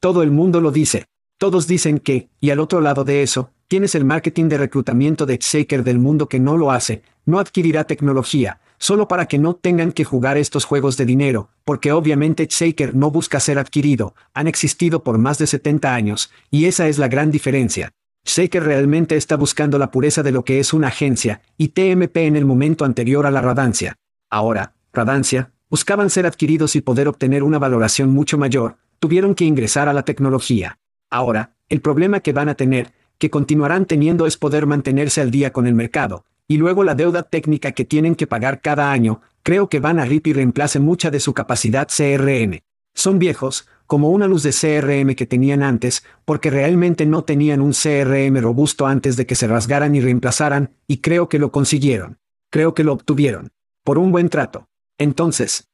[0.00, 1.06] Todo el mundo lo dice.
[1.38, 5.38] Todos dicen que, y al otro lado de eso, tienes el marketing de reclutamiento de
[5.40, 9.92] Shaker del mundo que no lo hace, no adquirirá tecnología, solo para que no tengan
[9.92, 15.02] que jugar estos juegos de dinero, porque obviamente Shaker no busca ser adquirido, han existido
[15.02, 17.92] por más de 70 años, y esa es la gran diferencia.
[18.24, 22.36] Shaker realmente está buscando la pureza de lo que es una agencia, y TMP en
[22.36, 23.94] el momento anterior a la radancia.
[24.30, 29.88] Ahora, radancia, buscaban ser adquiridos y poder obtener una valoración mucho mayor, tuvieron que ingresar
[29.88, 30.78] a la tecnología.
[31.10, 35.52] Ahora, el problema que van a tener, que continuarán teniendo es poder mantenerse al día
[35.52, 39.68] con el mercado, y luego la deuda técnica que tienen que pagar cada año, creo
[39.68, 42.60] que van a RIP y reemplace mucha de su capacidad CRM.
[42.94, 47.72] Son viejos, como una luz de CRM que tenían antes, porque realmente no tenían un
[47.72, 52.18] CRM robusto antes de que se rasgaran y reemplazaran, y creo que lo consiguieron.
[52.50, 53.52] Creo que lo obtuvieron.
[53.84, 54.66] Por un buen trato.
[54.98, 55.68] Entonces.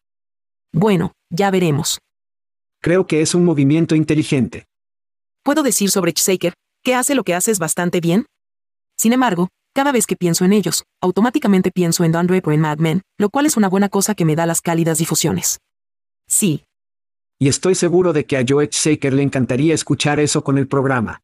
[0.73, 1.99] Bueno, ya veremos.
[2.81, 4.67] Creo que es un movimiento inteligente.
[5.45, 8.27] Puedo decir sobre Shaker, que hace lo que haces bastante bien.
[8.97, 12.79] Sin embargo, cada vez que pienso en ellos, automáticamente pienso en Don Draper en Mad
[12.79, 15.61] Men, lo cual es una buena cosa que me da las cálidas difusiones.
[16.27, 16.65] Sí,
[17.39, 21.23] Y estoy seguro de que a Joe Shaker le encantaría escuchar eso con el programa.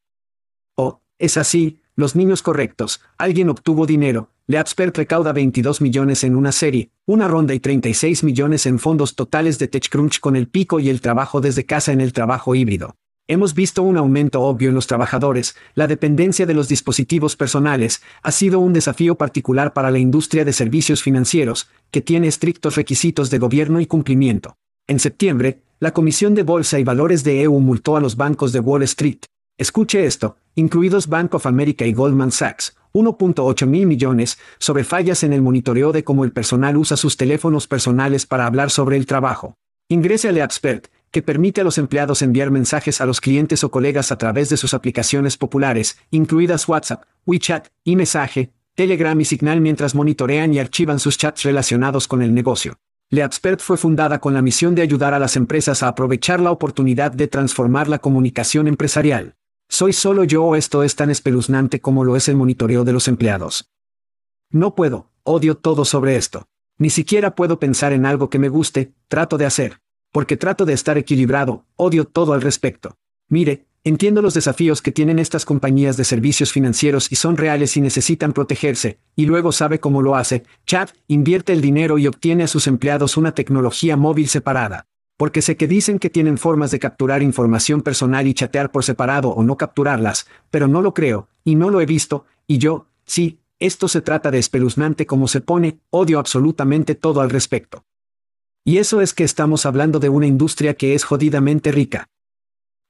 [0.75, 6.51] Oh, es así, los niños correctos, alguien obtuvo dinero, Leapspert recauda 22 millones en una
[6.51, 10.89] serie, una ronda y 36 millones en fondos totales de TechCrunch con el pico y
[10.89, 12.95] el trabajo desde casa en el trabajo híbrido.
[13.31, 18.31] Hemos visto un aumento obvio en los trabajadores, la dependencia de los dispositivos personales ha
[18.31, 23.37] sido un desafío particular para la industria de servicios financieros, que tiene estrictos requisitos de
[23.37, 24.57] gobierno y cumplimiento.
[24.87, 28.61] En septiembre, la Comisión de Bolsa y Valores de EU multó a los bancos de
[28.61, 29.19] Wall Street.
[29.59, 35.33] Escuche esto, incluidos Bank of America y Goldman Sachs, 1.8 mil millones, sobre fallas en
[35.33, 39.53] el monitoreo de cómo el personal usa sus teléfonos personales para hablar sobre el trabajo.
[39.87, 44.11] Ingrese a Leapspert, que permite a los empleados enviar mensajes a los clientes o colegas
[44.11, 49.95] a través de sus aplicaciones populares, incluidas WhatsApp, WeChat, y Mensaje, Telegram y Signal mientras
[49.95, 52.77] monitorean y archivan sus chats relacionados con el negocio.
[53.11, 57.11] Leapspert fue fundada con la misión de ayudar a las empresas a aprovechar la oportunidad
[57.11, 59.35] de transformar la comunicación empresarial.
[59.67, 63.07] ¿Soy solo yo o esto es tan espeluznante como lo es el monitoreo de los
[63.07, 63.69] empleados?
[64.51, 66.47] No puedo, odio todo sobre esto.
[66.77, 69.81] Ni siquiera puedo pensar en algo que me guste, trato de hacer.
[70.11, 72.97] Porque trato de estar equilibrado, odio todo al respecto.
[73.27, 77.81] Mire, entiendo los desafíos que tienen estas compañías de servicios financieros y son reales y
[77.81, 82.47] necesitan protegerse, y luego sabe cómo lo hace, Chad, invierte el dinero y obtiene a
[82.47, 84.87] sus empleados una tecnología móvil separada.
[85.15, 89.29] Porque sé que dicen que tienen formas de capturar información personal y chatear por separado
[89.29, 93.39] o no capturarlas, pero no lo creo, y no lo he visto, y yo, sí,
[93.59, 97.83] esto se trata de espeluznante como se pone, odio absolutamente todo al respecto.
[98.69, 102.07] Y eso es que estamos hablando de una industria que es jodidamente rica.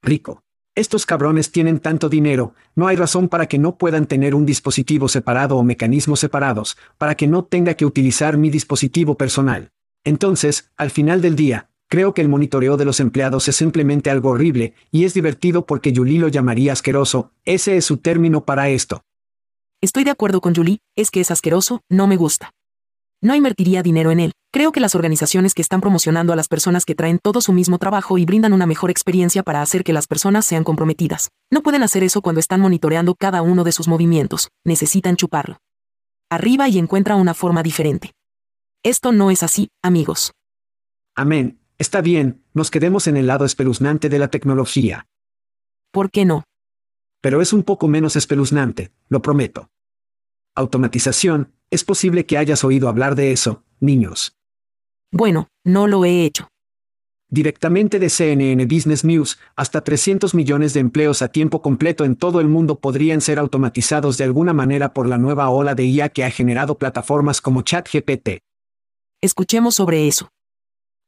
[0.04, 0.44] Rico.
[0.76, 5.08] Estos cabrones tienen tanto dinero, no hay razón para que no puedan tener un dispositivo
[5.08, 9.72] separado o mecanismos separados, para que no tenga que utilizar mi dispositivo personal.
[10.04, 14.32] Entonces, al final del día, creo que el monitoreo de los empleados es simplemente algo
[14.32, 19.06] horrible, y es divertido porque Julie lo llamaría asqueroso, ese es su término para esto.
[19.80, 22.52] Estoy de acuerdo con Julie, es que es asqueroso, no me gusta.
[23.22, 24.32] No invertiría dinero en él.
[24.52, 27.78] Creo que las organizaciones que están promocionando a las personas que traen todo su mismo
[27.78, 31.84] trabajo y brindan una mejor experiencia para hacer que las personas sean comprometidas, no pueden
[31.84, 35.58] hacer eso cuando están monitoreando cada uno de sus movimientos, necesitan chuparlo.
[36.30, 38.14] Arriba y encuentra una forma diferente.
[38.84, 40.32] Esto no es así, amigos.
[41.14, 45.06] Amén, está bien, nos quedemos en el lado espeluznante de la tecnología.
[45.92, 46.46] ¿Por qué no?
[47.20, 49.70] Pero es un poco menos espeluznante, lo prometo.
[50.56, 54.36] Automatización, es posible que hayas oído hablar de eso, niños.
[55.12, 56.50] Bueno, no lo he hecho.
[57.32, 62.40] Directamente de CNN Business News, hasta 300 millones de empleos a tiempo completo en todo
[62.40, 66.24] el mundo podrían ser automatizados de alguna manera por la nueva ola de IA que
[66.24, 68.40] ha generado plataformas como ChatGPT.
[69.22, 70.30] Escuchemos sobre eso.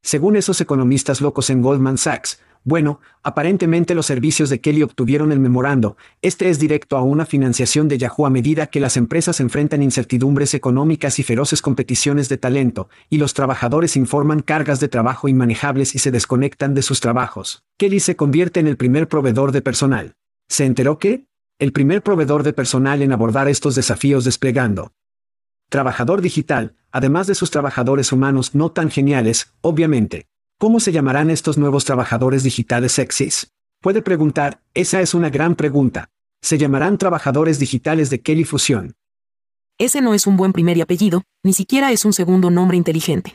[0.03, 5.39] Según esos economistas locos en Goldman Sachs, bueno, aparentemente los servicios de Kelly obtuvieron el
[5.39, 9.81] memorando, este es directo a una financiación de Yahoo a medida que las empresas enfrentan
[9.81, 15.95] incertidumbres económicas y feroces competiciones de talento, y los trabajadores informan cargas de trabajo inmanejables
[15.95, 17.63] y se desconectan de sus trabajos.
[17.77, 20.13] Kelly se convierte en el primer proveedor de personal.
[20.47, 21.25] ¿Se enteró que?
[21.57, 24.93] El primer proveedor de personal en abordar estos desafíos desplegando.
[25.69, 30.30] Trabajador digital, además de sus trabajadores humanos no tan geniales, obviamente.
[30.61, 33.51] ¿Cómo se llamarán estos nuevos trabajadores digitales sexys?
[33.81, 36.11] Puede preguntar, esa es una gran pregunta.
[36.39, 38.93] Se llamarán trabajadores digitales de Kelly Fusion.
[39.79, 43.33] Ese no es un buen primer y apellido, ni siquiera es un segundo nombre inteligente.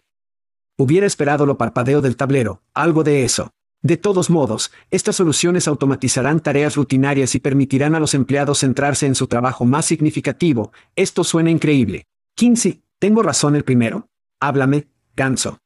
[0.79, 3.51] Hubiera esperado lo parpadeo del tablero, algo de eso.
[3.83, 9.17] De todos modos, estas soluciones automatizarán tareas rutinarias y permitirán a los empleados centrarse en
[9.17, 10.71] su trabajo más significativo.
[10.95, 12.05] Esto suena increíble.
[12.37, 14.07] Kinsey, ¿tengo razón el primero?
[14.39, 14.87] Háblame,
[15.17, 15.59] ganso.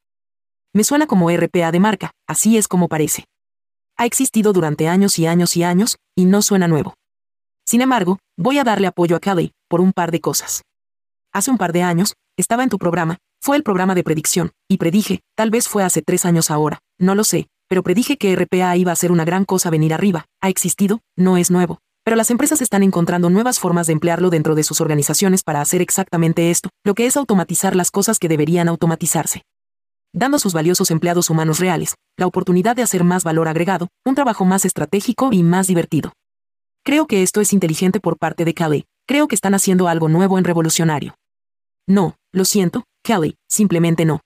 [0.72, 3.24] Me suena como RPA de marca, así es como parece.
[3.96, 6.94] Ha existido durante años y años y años, y no suena nuevo.
[7.66, 10.62] Sin embargo, voy a darle apoyo a Kelly, por un par de cosas.
[11.32, 14.76] Hace un par de años, estaba en tu programa, fue el programa de predicción, y
[14.76, 18.76] predije, tal vez fue hace tres años ahora, no lo sé, pero predije que RPA
[18.76, 22.30] iba a ser una gran cosa venir arriba, ha existido, no es nuevo, pero las
[22.30, 26.70] empresas están encontrando nuevas formas de emplearlo dentro de sus organizaciones para hacer exactamente esto,
[26.84, 29.42] lo que es automatizar las cosas que deberían automatizarse
[30.12, 34.14] dando a sus valiosos empleados humanos reales la oportunidad de hacer más valor agregado, un
[34.14, 36.12] trabajo más estratégico y más divertido.
[36.84, 40.38] Creo que esto es inteligente por parte de Kelly, creo que están haciendo algo nuevo
[40.38, 41.14] en revolucionario.
[41.86, 44.20] No, lo siento, Kelly, simplemente no.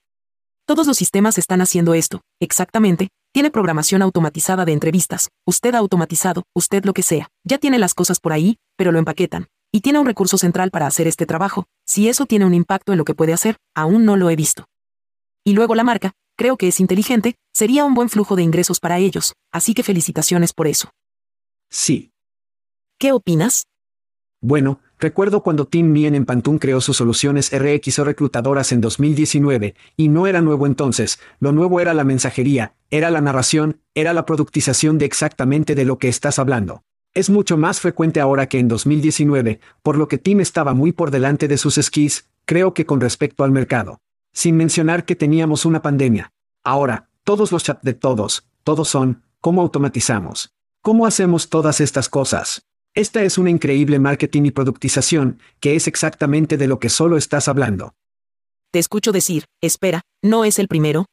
[0.67, 6.85] Todos los sistemas están haciendo esto, exactamente, tiene programación automatizada de entrevistas, usted automatizado, usted
[6.85, 9.47] lo que sea, ya tiene las cosas por ahí, pero lo empaquetan.
[9.71, 12.97] Y tiene un recurso central para hacer este trabajo, si eso tiene un impacto en
[12.97, 14.65] lo que puede hacer, aún no lo he visto.
[15.47, 18.97] Y luego la marca, creo que es inteligente, sería un buen flujo de ingresos para
[18.97, 20.89] ellos, así que felicitaciones por eso.
[21.69, 22.11] Sí.
[22.99, 23.67] ¿Qué opinas?
[24.41, 29.75] Bueno, recuerdo cuando Tim Mien en Pantun creó sus soluciones RX o reclutadoras en 2019,
[29.95, 34.25] y no era nuevo entonces, lo nuevo era la mensajería, era la narración, era la
[34.25, 36.81] productización de exactamente de lo que estás hablando.
[37.13, 41.11] Es mucho más frecuente ahora que en 2019, por lo que Tim estaba muy por
[41.11, 43.99] delante de sus skis, creo que con respecto al mercado.
[44.35, 46.33] Sin mencionar que teníamos una pandemia.
[46.61, 50.53] Ahora, todos los chats de todos, todos son, ¿cómo automatizamos?
[50.81, 52.67] ¿Cómo hacemos todas estas cosas?
[52.93, 57.47] Esta es una increíble marketing y productización, que es exactamente de lo que solo estás
[57.47, 57.95] hablando.
[58.71, 61.05] Te escucho decir, espera, ¿no es el primero?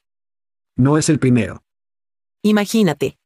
[0.77, 1.63] No es el primero.
[2.43, 3.19] Imagínate.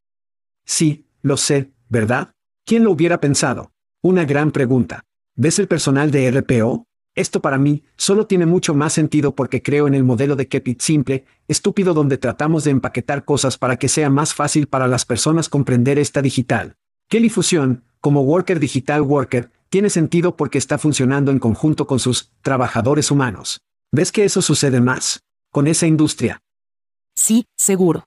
[0.66, 2.34] Sí, lo sé, ¿verdad?
[2.66, 3.72] ¿Quién lo hubiera pensado?
[4.02, 5.04] Una gran pregunta.
[5.36, 6.85] ¿Ves el personal de RPO?
[7.16, 10.68] Esto para mí solo tiene mucho más sentido porque creo en el modelo de Keep
[10.68, 15.06] It simple, estúpido donde tratamos de empaquetar cosas para que sea más fácil para las
[15.06, 16.76] personas comprender esta digital.
[17.08, 22.32] Kelly Fusion, como Worker Digital Worker, tiene sentido porque está funcionando en conjunto con sus
[22.42, 23.60] trabajadores humanos.
[23.92, 25.20] ¿Ves que eso sucede más?
[25.50, 26.40] Con esa industria.
[27.14, 28.04] Sí, seguro.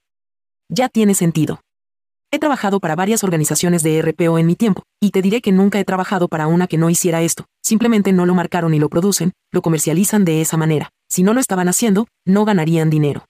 [0.68, 1.60] Ya tiene sentido.
[2.32, 5.80] He trabajado para varias organizaciones de RPO en mi tiempo, y te diré que nunca
[5.80, 9.32] he trabajado para una que no hiciera esto, simplemente no lo marcaron y lo producen,
[9.50, 10.90] lo comercializan de esa manera.
[11.08, 13.24] Si no lo estaban haciendo, no ganarían dinero.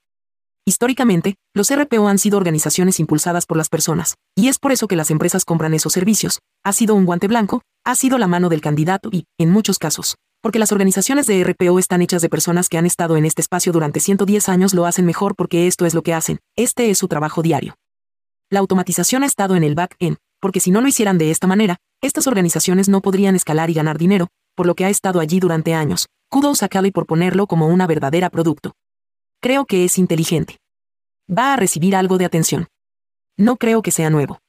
[0.67, 4.97] Históricamente, los RPO han sido organizaciones impulsadas por las personas, y es por eso que
[4.97, 6.41] las empresas compran esos servicios.
[6.63, 10.17] Ha sido un guante blanco, ha sido la mano del candidato y, en muchos casos,
[10.43, 13.73] porque las organizaciones de RPO están hechas de personas que han estado en este espacio
[13.73, 17.09] durante 110 años lo hacen mejor porque esto es lo que hacen, este es su
[17.09, 17.77] trabajo diario.
[18.53, 21.77] La automatización ha estado en el back-end, porque si no lo hicieran de esta manera,
[22.03, 25.73] estas organizaciones no podrían escalar y ganar dinero, por lo que ha estado allí durante
[25.73, 26.09] años.
[26.29, 28.73] Kudos a Kelly por ponerlo como una verdadera producto.
[29.41, 30.57] Creo que es inteligente.
[31.31, 32.67] Va a recibir algo de atención.
[33.37, 34.41] No creo que sea nuevo.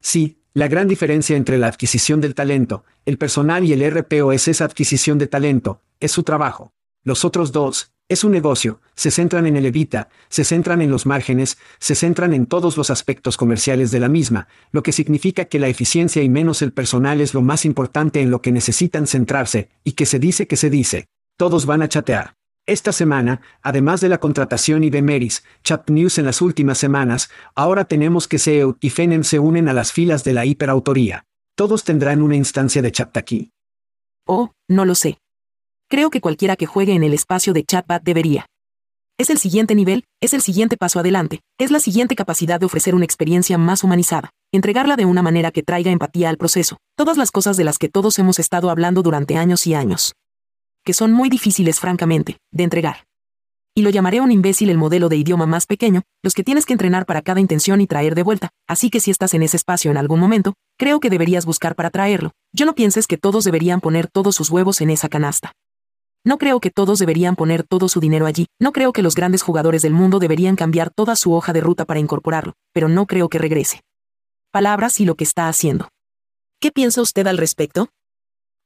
[0.00, 4.46] Sí, la gran diferencia entre la adquisición del talento, el personal y el RPO es
[4.46, 6.72] esa adquisición de talento, es su trabajo.
[7.02, 11.06] Los otros dos, es un negocio, se centran en el evita, se centran en los
[11.06, 15.58] márgenes, se centran en todos los aspectos comerciales de la misma, lo que significa que
[15.58, 19.70] la eficiencia y menos el personal es lo más importante en lo que necesitan centrarse,
[19.84, 21.06] y que se dice que se dice.
[21.38, 22.34] Todos van a chatear.
[22.66, 27.30] Esta semana, además de la contratación y de Meris, Chat News en las últimas semanas,
[27.54, 31.24] ahora tenemos que SEO y FENEM se unen a las filas de la hiperautoría.
[31.56, 33.50] Todos tendrán una instancia de chat aquí.
[34.26, 35.18] Oh, no lo sé.
[35.94, 38.46] Creo que cualquiera que juegue en el espacio de chatbot debería.
[39.16, 42.96] Es el siguiente nivel, es el siguiente paso adelante, es la siguiente capacidad de ofrecer
[42.96, 47.30] una experiencia más humanizada, entregarla de una manera que traiga empatía al proceso, todas las
[47.30, 50.14] cosas de las que todos hemos estado hablando durante años y años.
[50.84, 53.04] Que son muy difíciles, francamente, de entregar.
[53.72, 56.72] Y lo llamaré un imbécil el modelo de idioma más pequeño, los que tienes que
[56.72, 59.92] entrenar para cada intención y traer de vuelta, así que si estás en ese espacio
[59.92, 62.32] en algún momento, creo que deberías buscar para traerlo.
[62.52, 65.52] Yo no pienses que todos deberían poner todos sus huevos en esa canasta.
[66.26, 69.42] No creo que todos deberían poner todo su dinero allí, no creo que los grandes
[69.42, 73.28] jugadores del mundo deberían cambiar toda su hoja de ruta para incorporarlo, pero no creo
[73.28, 73.82] que regrese.
[74.50, 75.88] Palabras y lo que está haciendo.
[76.60, 77.90] ¿Qué piensa usted al respecto?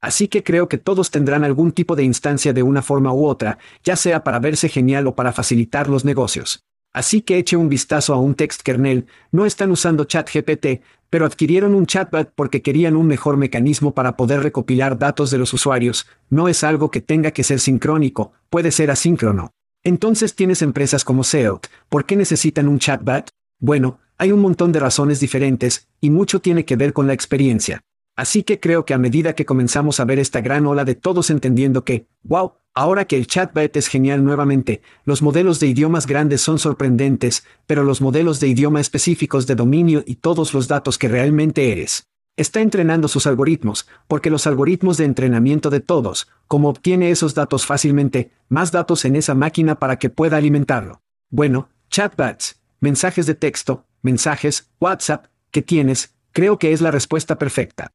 [0.00, 3.58] Así que creo que todos tendrán algún tipo de instancia de una forma u otra,
[3.82, 6.62] ya sea para verse genial o para facilitar los negocios.
[6.92, 11.74] Así que eche un vistazo a un text kernel, no están usando ChatGPT, pero adquirieron
[11.74, 16.48] un chatbot porque querían un mejor mecanismo para poder recopilar datos de los usuarios, no
[16.48, 19.52] es algo que tenga que ser sincrónico, puede ser asíncrono.
[19.84, 23.30] Entonces tienes empresas como SEO, ¿por qué necesitan un chatbot?
[23.60, 27.80] Bueno, hay un montón de razones diferentes, y mucho tiene que ver con la experiencia.
[28.18, 31.30] Así que creo que a medida que comenzamos a ver esta gran ola de todos
[31.30, 36.40] entendiendo que, wow, ahora que el chatbot es genial nuevamente, los modelos de idiomas grandes
[36.40, 41.06] son sorprendentes, pero los modelos de idioma específicos de dominio y todos los datos que
[41.06, 42.08] realmente eres.
[42.36, 47.66] Está entrenando sus algoritmos, porque los algoritmos de entrenamiento de todos, como obtiene esos datos
[47.66, 51.02] fácilmente, más datos en esa máquina para que pueda alimentarlo.
[51.30, 57.92] Bueno, chatbots, mensajes de texto, mensajes, WhatsApp, que tienes, creo que es la respuesta perfecta.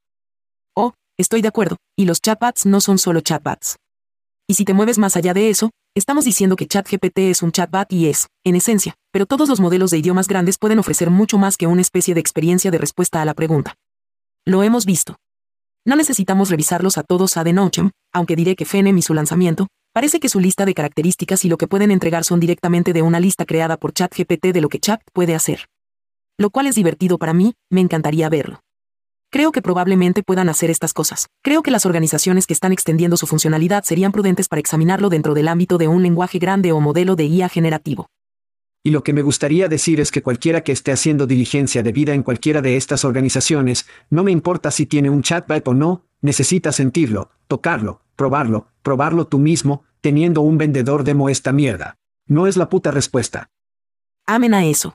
[1.18, 3.78] Estoy de acuerdo, y los chatbots no son solo chatbots.
[4.48, 7.92] Y si te mueves más allá de eso, estamos diciendo que ChatGPT es un chatbot
[7.92, 11.56] y es, en esencia, pero todos los modelos de idiomas grandes pueden ofrecer mucho más
[11.56, 13.76] que una especie de experiencia de respuesta a la pregunta.
[14.46, 15.16] Lo hemos visto.
[15.86, 19.68] No necesitamos revisarlos a todos a de noche, aunque diré que Fenem y su lanzamiento,
[19.94, 23.20] Parece que su lista de características y lo que pueden entregar son directamente de una
[23.20, 25.68] lista creada por ChatGPT de lo que Chat puede hacer.
[26.36, 28.62] Lo cual es divertido para mí, me encantaría verlo.
[29.34, 31.28] Creo que probablemente puedan hacer estas cosas.
[31.42, 35.48] Creo que las organizaciones que están extendiendo su funcionalidad serían prudentes para examinarlo dentro del
[35.48, 38.06] ámbito de un lenguaje grande o modelo de IA generativo.
[38.84, 42.14] Y lo que me gustaría decir es que cualquiera que esté haciendo diligencia de vida
[42.14, 46.72] en cualquiera de estas organizaciones, no me importa si tiene un chatbot o no, necesita
[46.72, 51.96] sentirlo, tocarlo, probarlo, probarlo tú mismo, teniendo un vendedor demo esta mierda.
[52.28, 53.50] No es la puta respuesta.
[54.28, 54.94] Amen a eso.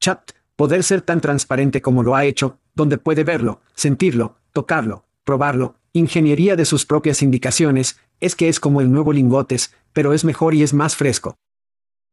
[0.00, 5.76] Chat, poder ser tan transparente como lo ha hecho, donde puede verlo, sentirlo, tocarlo, probarlo,
[5.92, 10.54] ingeniería de sus propias indicaciones, es que es como el nuevo lingotes, pero es mejor
[10.54, 11.36] y es más fresco.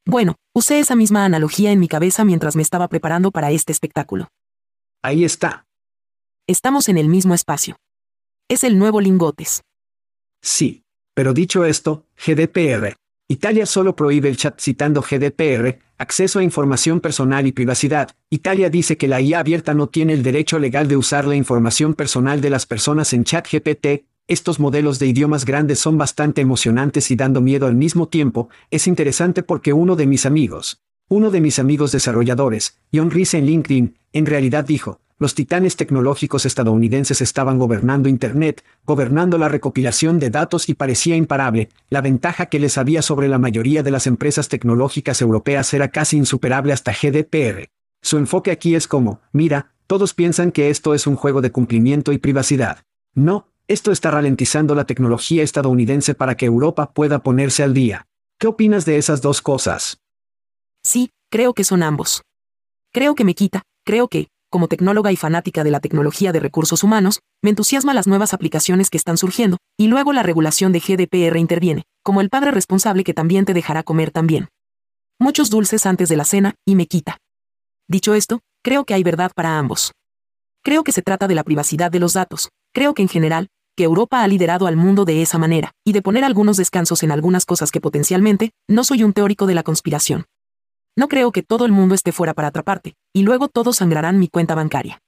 [0.05, 4.27] Bueno, usé esa misma analogía en mi cabeza mientras me estaba preparando para este espectáculo.
[5.01, 5.65] Ahí está.
[6.47, 7.75] Estamos en el mismo espacio.
[8.47, 9.61] Es el nuevo lingotes.
[10.41, 10.83] Sí.
[11.13, 12.95] Pero dicho esto, GDPR.
[13.31, 18.09] Italia solo prohíbe el chat citando GDPR, acceso a información personal y privacidad.
[18.31, 21.93] Italia dice que la IA abierta no tiene el derecho legal de usar la información
[21.93, 24.07] personal de las personas en chat GPT.
[24.27, 28.49] Estos modelos de idiomas grandes son bastante emocionantes y dando miedo al mismo tiempo.
[28.71, 33.45] Es interesante porque uno de mis amigos, uno de mis amigos desarrolladores, John Reese en
[33.45, 40.29] LinkedIn, en realidad dijo, los titanes tecnológicos estadounidenses estaban gobernando Internet, gobernando la recopilación de
[40.29, 44.47] datos y parecía imparable, la ventaja que les había sobre la mayoría de las empresas
[44.47, 47.69] tecnológicas europeas era casi insuperable hasta GDPR.
[48.01, 52.13] Su enfoque aquí es como, mira, todos piensan que esto es un juego de cumplimiento
[52.13, 52.83] y privacidad.
[53.13, 58.07] No, esto está ralentizando la tecnología estadounidense para que Europa pueda ponerse al día.
[58.37, 59.99] ¿Qué opinas de esas dos cosas?
[60.81, 62.21] Sí, creo que son ambos.
[62.93, 66.83] Creo que me quita, creo que, como tecnóloga y fanática de la tecnología de recursos
[66.83, 71.37] humanos, me entusiasma las nuevas aplicaciones que están surgiendo, y luego la regulación de GDPR
[71.37, 74.49] interviene, como el padre responsable que también te dejará comer también.
[75.19, 77.17] Muchos dulces antes de la cena, y me quita.
[77.87, 79.91] Dicho esto, creo que hay verdad para ambos.
[80.63, 83.83] Creo que se trata de la privacidad de los datos, creo que en general, que
[83.83, 87.45] Europa ha liderado al mundo de esa manera, y de poner algunos descansos en algunas
[87.45, 90.25] cosas que potencialmente, no soy un teórico de la conspiración,
[90.95, 94.27] no creo que todo el mundo esté fuera para atraparte, y luego todos sangrarán mi
[94.27, 95.01] cuenta bancaria.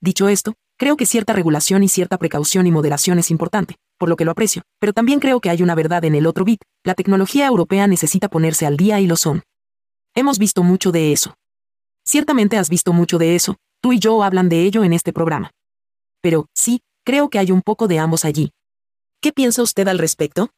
[0.00, 4.16] Dicho esto, creo que cierta regulación y cierta precaución y moderación es importante, por lo
[4.16, 6.94] que lo aprecio, pero también creo que hay una verdad en el otro bit, la
[6.94, 9.42] tecnología europea necesita ponerse al día y lo son.
[10.14, 11.34] Hemos visto mucho de eso.
[12.04, 15.50] Ciertamente has visto mucho de eso, tú y yo hablan de ello en este programa.
[16.22, 18.50] Pero, sí, creo que hay un poco de ambos allí.
[19.20, 20.48] ¿Qué piensa usted al respecto?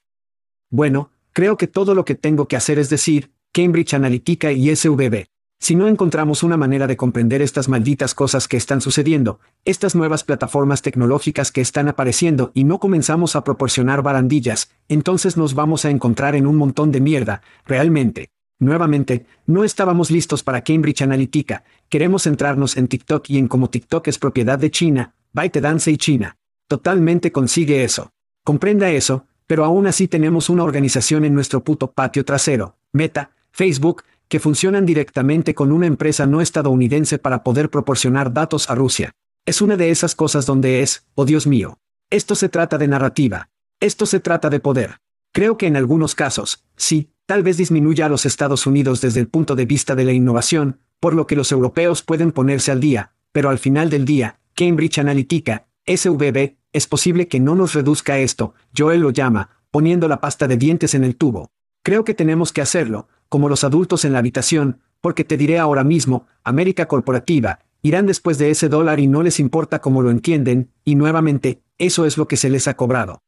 [0.70, 5.26] Bueno, creo que todo lo que tengo que hacer es decir, Cambridge Analytica y SVB.
[5.60, 10.24] Si no encontramos una manera de comprender estas malditas cosas que están sucediendo, estas nuevas
[10.24, 15.90] plataformas tecnológicas que están apareciendo y no comenzamos a proporcionar barandillas, entonces nos vamos a
[15.90, 18.30] encontrar en un montón de mierda, realmente.
[18.58, 24.08] Nuevamente, no estábamos listos para Cambridge Analytica, queremos centrarnos en TikTok y en cómo TikTok
[24.08, 26.38] es propiedad de China, ByteDance y China.
[26.68, 28.12] Totalmente consigue eso.
[28.44, 34.04] Comprenda eso, pero aún así tenemos una organización en nuestro puto patio trasero, Meta, Facebook,
[34.28, 39.12] que funcionan directamente con una empresa no estadounidense para poder proporcionar datos a Rusia.
[39.44, 41.78] Es una de esas cosas donde es, oh Dios mío.
[42.10, 43.48] Esto se trata de narrativa.
[43.80, 44.98] Esto se trata de poder.
[45.32, 49.28] Creo que en algunos casos, sí, tal vez disminuya a los Estados Unidos desde el
[49.28, 53.12] punto de vista de la innovación, por lo que los europeos pueden ponerse al día,
[53.32, 58.54] pero al final del día, Cambridge Analytica, SVB, es posible que no nos reduzca esto,
[58.76, 61.50] Joel lo llama, poniendo la pasta de dientes en el tubo.
[61.82, 65.84] Creo que tenemos que hacerlo, como los adultos en la habitación, porque te diré ahora
[65.84, 70.70] mismo, América Corporativa, irán después de ese dólar y no les importa cómo lo entienden,
[70.84, 73.22] y nuevamente, eso es lo que se les ha cobrado.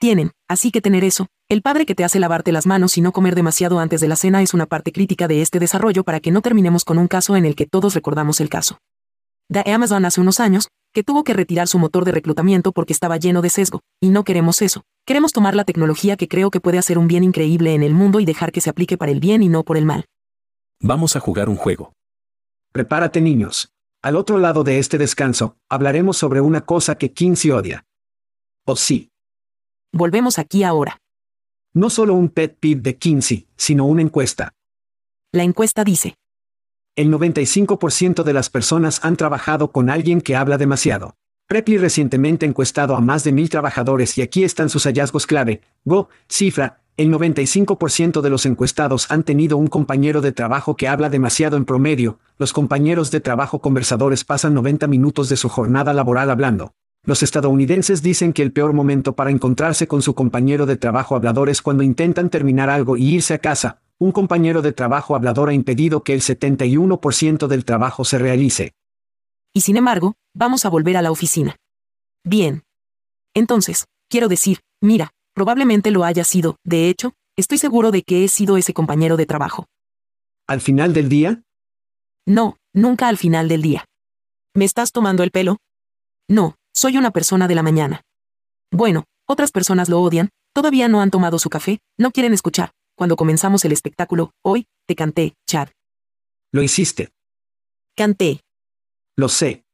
[0.00, 3.12] Tienen, así que tener eso, el padre que te hace lavarte las manos y no
[3.12, 6.32] comer demasiado antes de la cena es una parte crítica de este desarrollo para que
[6.32, 8.78] no terminemos con un caso en el que todos recordamos el caso.
[9.48, 13.16] De Amazon hace unos años, que tuvo que retirar su motor de reclutamiento porque estaba
[13.16, 14.82] lleno de sesgo, y no queremos eso.
[15.06, 18.20] Queremos tomar la tecnología que creo que puede hacer un bien increíble en el mundo
[18.20, 20.04] y dejar que se aplique para el bien y no por el mal.
[20.80, 21.92] Vamos a jugar un juego.
[22.72, 23.72] Prepárate niños.
[24.02, 27.84] Al otro lado de este descanso, hablaremos sobre una cosa que Kinsey odia.
[28.64, 29.10] ¿O sí?
[29.92, 30.98] Volvemos aquí ahora.
[31.74, 34.52] No solo un pet peeve de Kinsey, sino una encuesta.
[35.32, 36.16] La encuesta dice.
[36.96, 41.14] El 95% de las personas han trabajado con alguien que habla demasiado.
[41.46, 45.60] Preply recientemente encuestado a más de mil trabajadores y aquí están sus hallazgos clave.
[45.84, 51.08] Go, cifra, el 95% de los encuestados han tenido un compañero de trabajo que habla
[51.08, 52.18] demasiado en promedio.
[52.38, 56.72] Los compañeros de trabajo conversadores pasan 90 minutos de su jornada laboral hablando.
[57.04, 61.48] Los estadounidenses dicen que el peor momento para encontrarse con su compañero de trabajo hablador
[61.48, 63.80] es cuando intentan terminar algo y irse a casa.
[64.02, 68.72] Un compañero de trabajo hablador ha impedido que el 71% del trabajo se realice.
[69.52, 71.56] Y sin embargo, vamos a volver a la oficina.
[72.24, 72.62] Bien.
[73.34, 78.28] Entonces, quiero decir, mira, probablemente lo haya sido, de hecho, estoy seguro de que he
[78.28, 79.66] sido ese compañero de trabajo.
[80.46, 81.42] ¿Al final del día?
[82.26, 83.84] No, nunca al final del día.
[84.54, 85.58] ¿Me estás tomando el pelo?
[86.26, 88.00] No, soy una persona de la mañana.
[88.72, 92.70] Bueno, otras personas lo odian, todavía no han tomado su café, no quieren escuchar.
[93.00, 95.70] Cuando comenzamos el espectáculo, hoy, te canté, Chad.
[96.52, 97.08] Lo hiciste.
[97.96, 98.42] Canté.
[99.16, 99.64] Lo sé.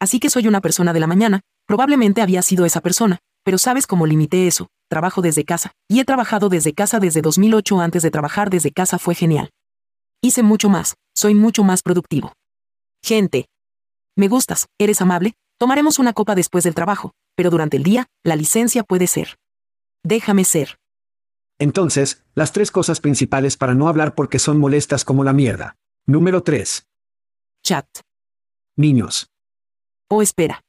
[0.00, 3.86] Así que soy una persona de la mañana, probablemente había sido esa persona, pero sabes
[3.86, 8.10] cómo limité eso, trabajo desde casa, y he trabajado desde casa desde 2008 antes de
[8.10, 9.50] trabajar desde casa fue genial.
[10.22, 12.32] Hice mucho más, soy mucho más productivo.
[13.04, 13.50] Gente.
[14.16, 18.34] Me gustas, eres amable, tomaremos una copa después del trabajo, pero durante el día, la
[18.34, 19.36] licencia puede ser.
[20.02, 20.78] Déjame ser.
[21.58, 25.76] Entonces, las tres cosas principales para no hablar porque son molestas como la mierda.
[26.06, 26.86] Número 3.
[27.62, 27.86] Chat.
[28.76, 29.30] Niños.
[30.08, 30.62] Oh, espera.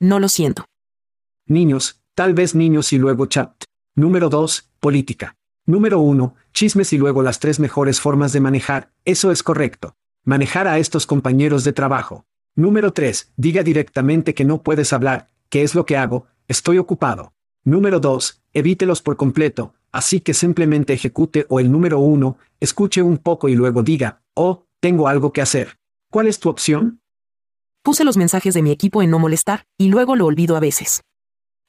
[0.00, 0.66] No lo siento.
[1.46, 3.64] Niños, tal vez niños y luego chat.
[3.94, 4.70] Número 2.
[4.80, 5.36] Política.
[5.64, 6.34] Número 1.
[6.52, 9.96] Chismes y luego las tres mejores formas de manejar, eso es correcto.
[10.24, 12.26] Manejar a estos compañeros de trabajo.
[12.56, 13.32] Número 3.
[13.36, 16.26] Diga directamente que no puedes hablar, ¿qué es lo que hago?
[16.48, 17.32] Estoy ocupado.
[17.64, 18.42] Número 2.
[18.52, 23.54] Evítelos por completo, así que simplemente ejecute o el número 1, escuche un poco y
[23.54, 25.78] luego diga, oh, tengo algo que hacer.
[26.10, 27.00] ¿Cuál es tu opción?
[27.82, 31.02] Puse los mensajes de mi equipo en no molestar, y luego lo olvido a veces.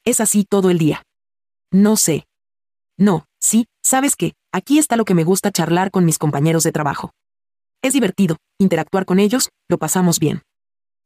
[0.04, 1.02] Es así todo el día.
[1.72, 2.26] No sé.
[2.98, 6.72] No, sí, sabes qué, aquí está lo que me gusta charlar con mis compañeros de
[6.72, 7.12] trabajo.
[7.82, 10.42] Es divertido, interactuar con ellos, lo pasamos bien.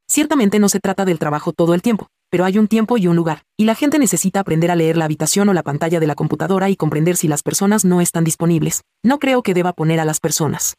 [0.09, 3.15] Ciertamente no se trata del trabajo todo el tiempo, pero hay un tiempo y un
[3.15, 6.15] lugar, y la gente necesita aprender a leer la habitación o la pantalla de la
[6.15, 8.81] computadora y comprender si las personas no están disponibles.
[9.03, 10.73] No creo que deba poner a las personas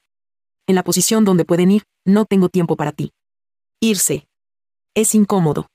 [0.67, 3.13] en la posición donde pueden ir, no tengo tiempo para ti.
[3.81, 4.27] Irse.
[4.95, 5.69] Es incómodo.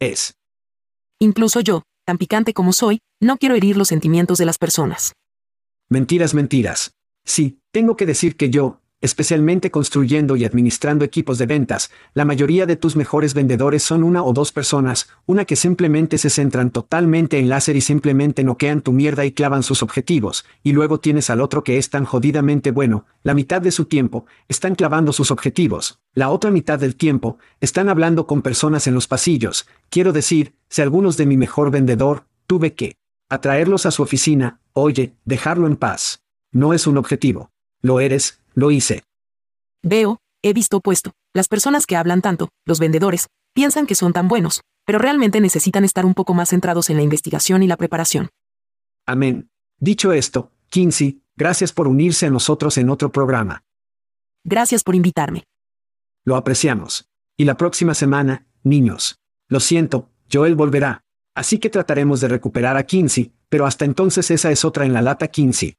[0.00, 0.34] Es.
[1.20, 5.12] Incluso yo, tan picante como soy, no quiero herir los sentimientos de las personas.
[5.88, 6.94] Mentiras, mentiras.
[7.24, 12.66] Sí, tengo que decir que yo, especialmente construyendo y administrando equipos de ventas, la mayoría
[12.66, 17.38] de tus mejores vendedores son una o dos personas, una que simplemente se centran totalmente
[17.38, 21.40] en láser y simplemente noquean tu mierda y clavan sus objetivos, y luego tienes al
[21.40, 26.00] otro que es tan jodidamente bueno, la mitad de su tiempo, están clavando sus objetivos,
[26.14, 30.82] la otra mitad del tiempo, están hablando con personas en los pasillos, quiero decir, si
[30.82, 32.96] algunos de mi mejor vendedor, tuve que
[33.28, 36.22] atraerlos a su oficina, oye, dejarlo en paz.
[36.52, 37.50] No es un objetivo.
[37.82, 39.04] Lo eres, lo hice.
[39.84, 44.26] Veo, he visto puesto, las personas que hablan tanto, los vendedores, piensan que son tan
[44.26, 48.30] buenos, pero realmente necesitan estar un poco más centrados en la investigación y la preparación.
[49.06, 49.50] Amén.
[49.78, 53.62] Dicho esto, Kinsey, gracias por unirse a nosotros en otro programa.
[54.42, 55.44] Gracias por invitarme.
[56.24, 57.08] Lo apreciamos.
[57.36, 59.20] Y la próxima semana, niños.
[59.48, 61.02] Lo siento, Joel volverá.
[61.34, 65.02] Así que trataremos de recuperar a Kinsey, pero hasta entonces esa es otra en la
[65.02, 65.76] lata Kinsey.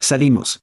[0.00, 0.62] Salimos.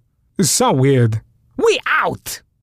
[0.37, 1.21] It's so weird.
[1.57, 2.41] We out!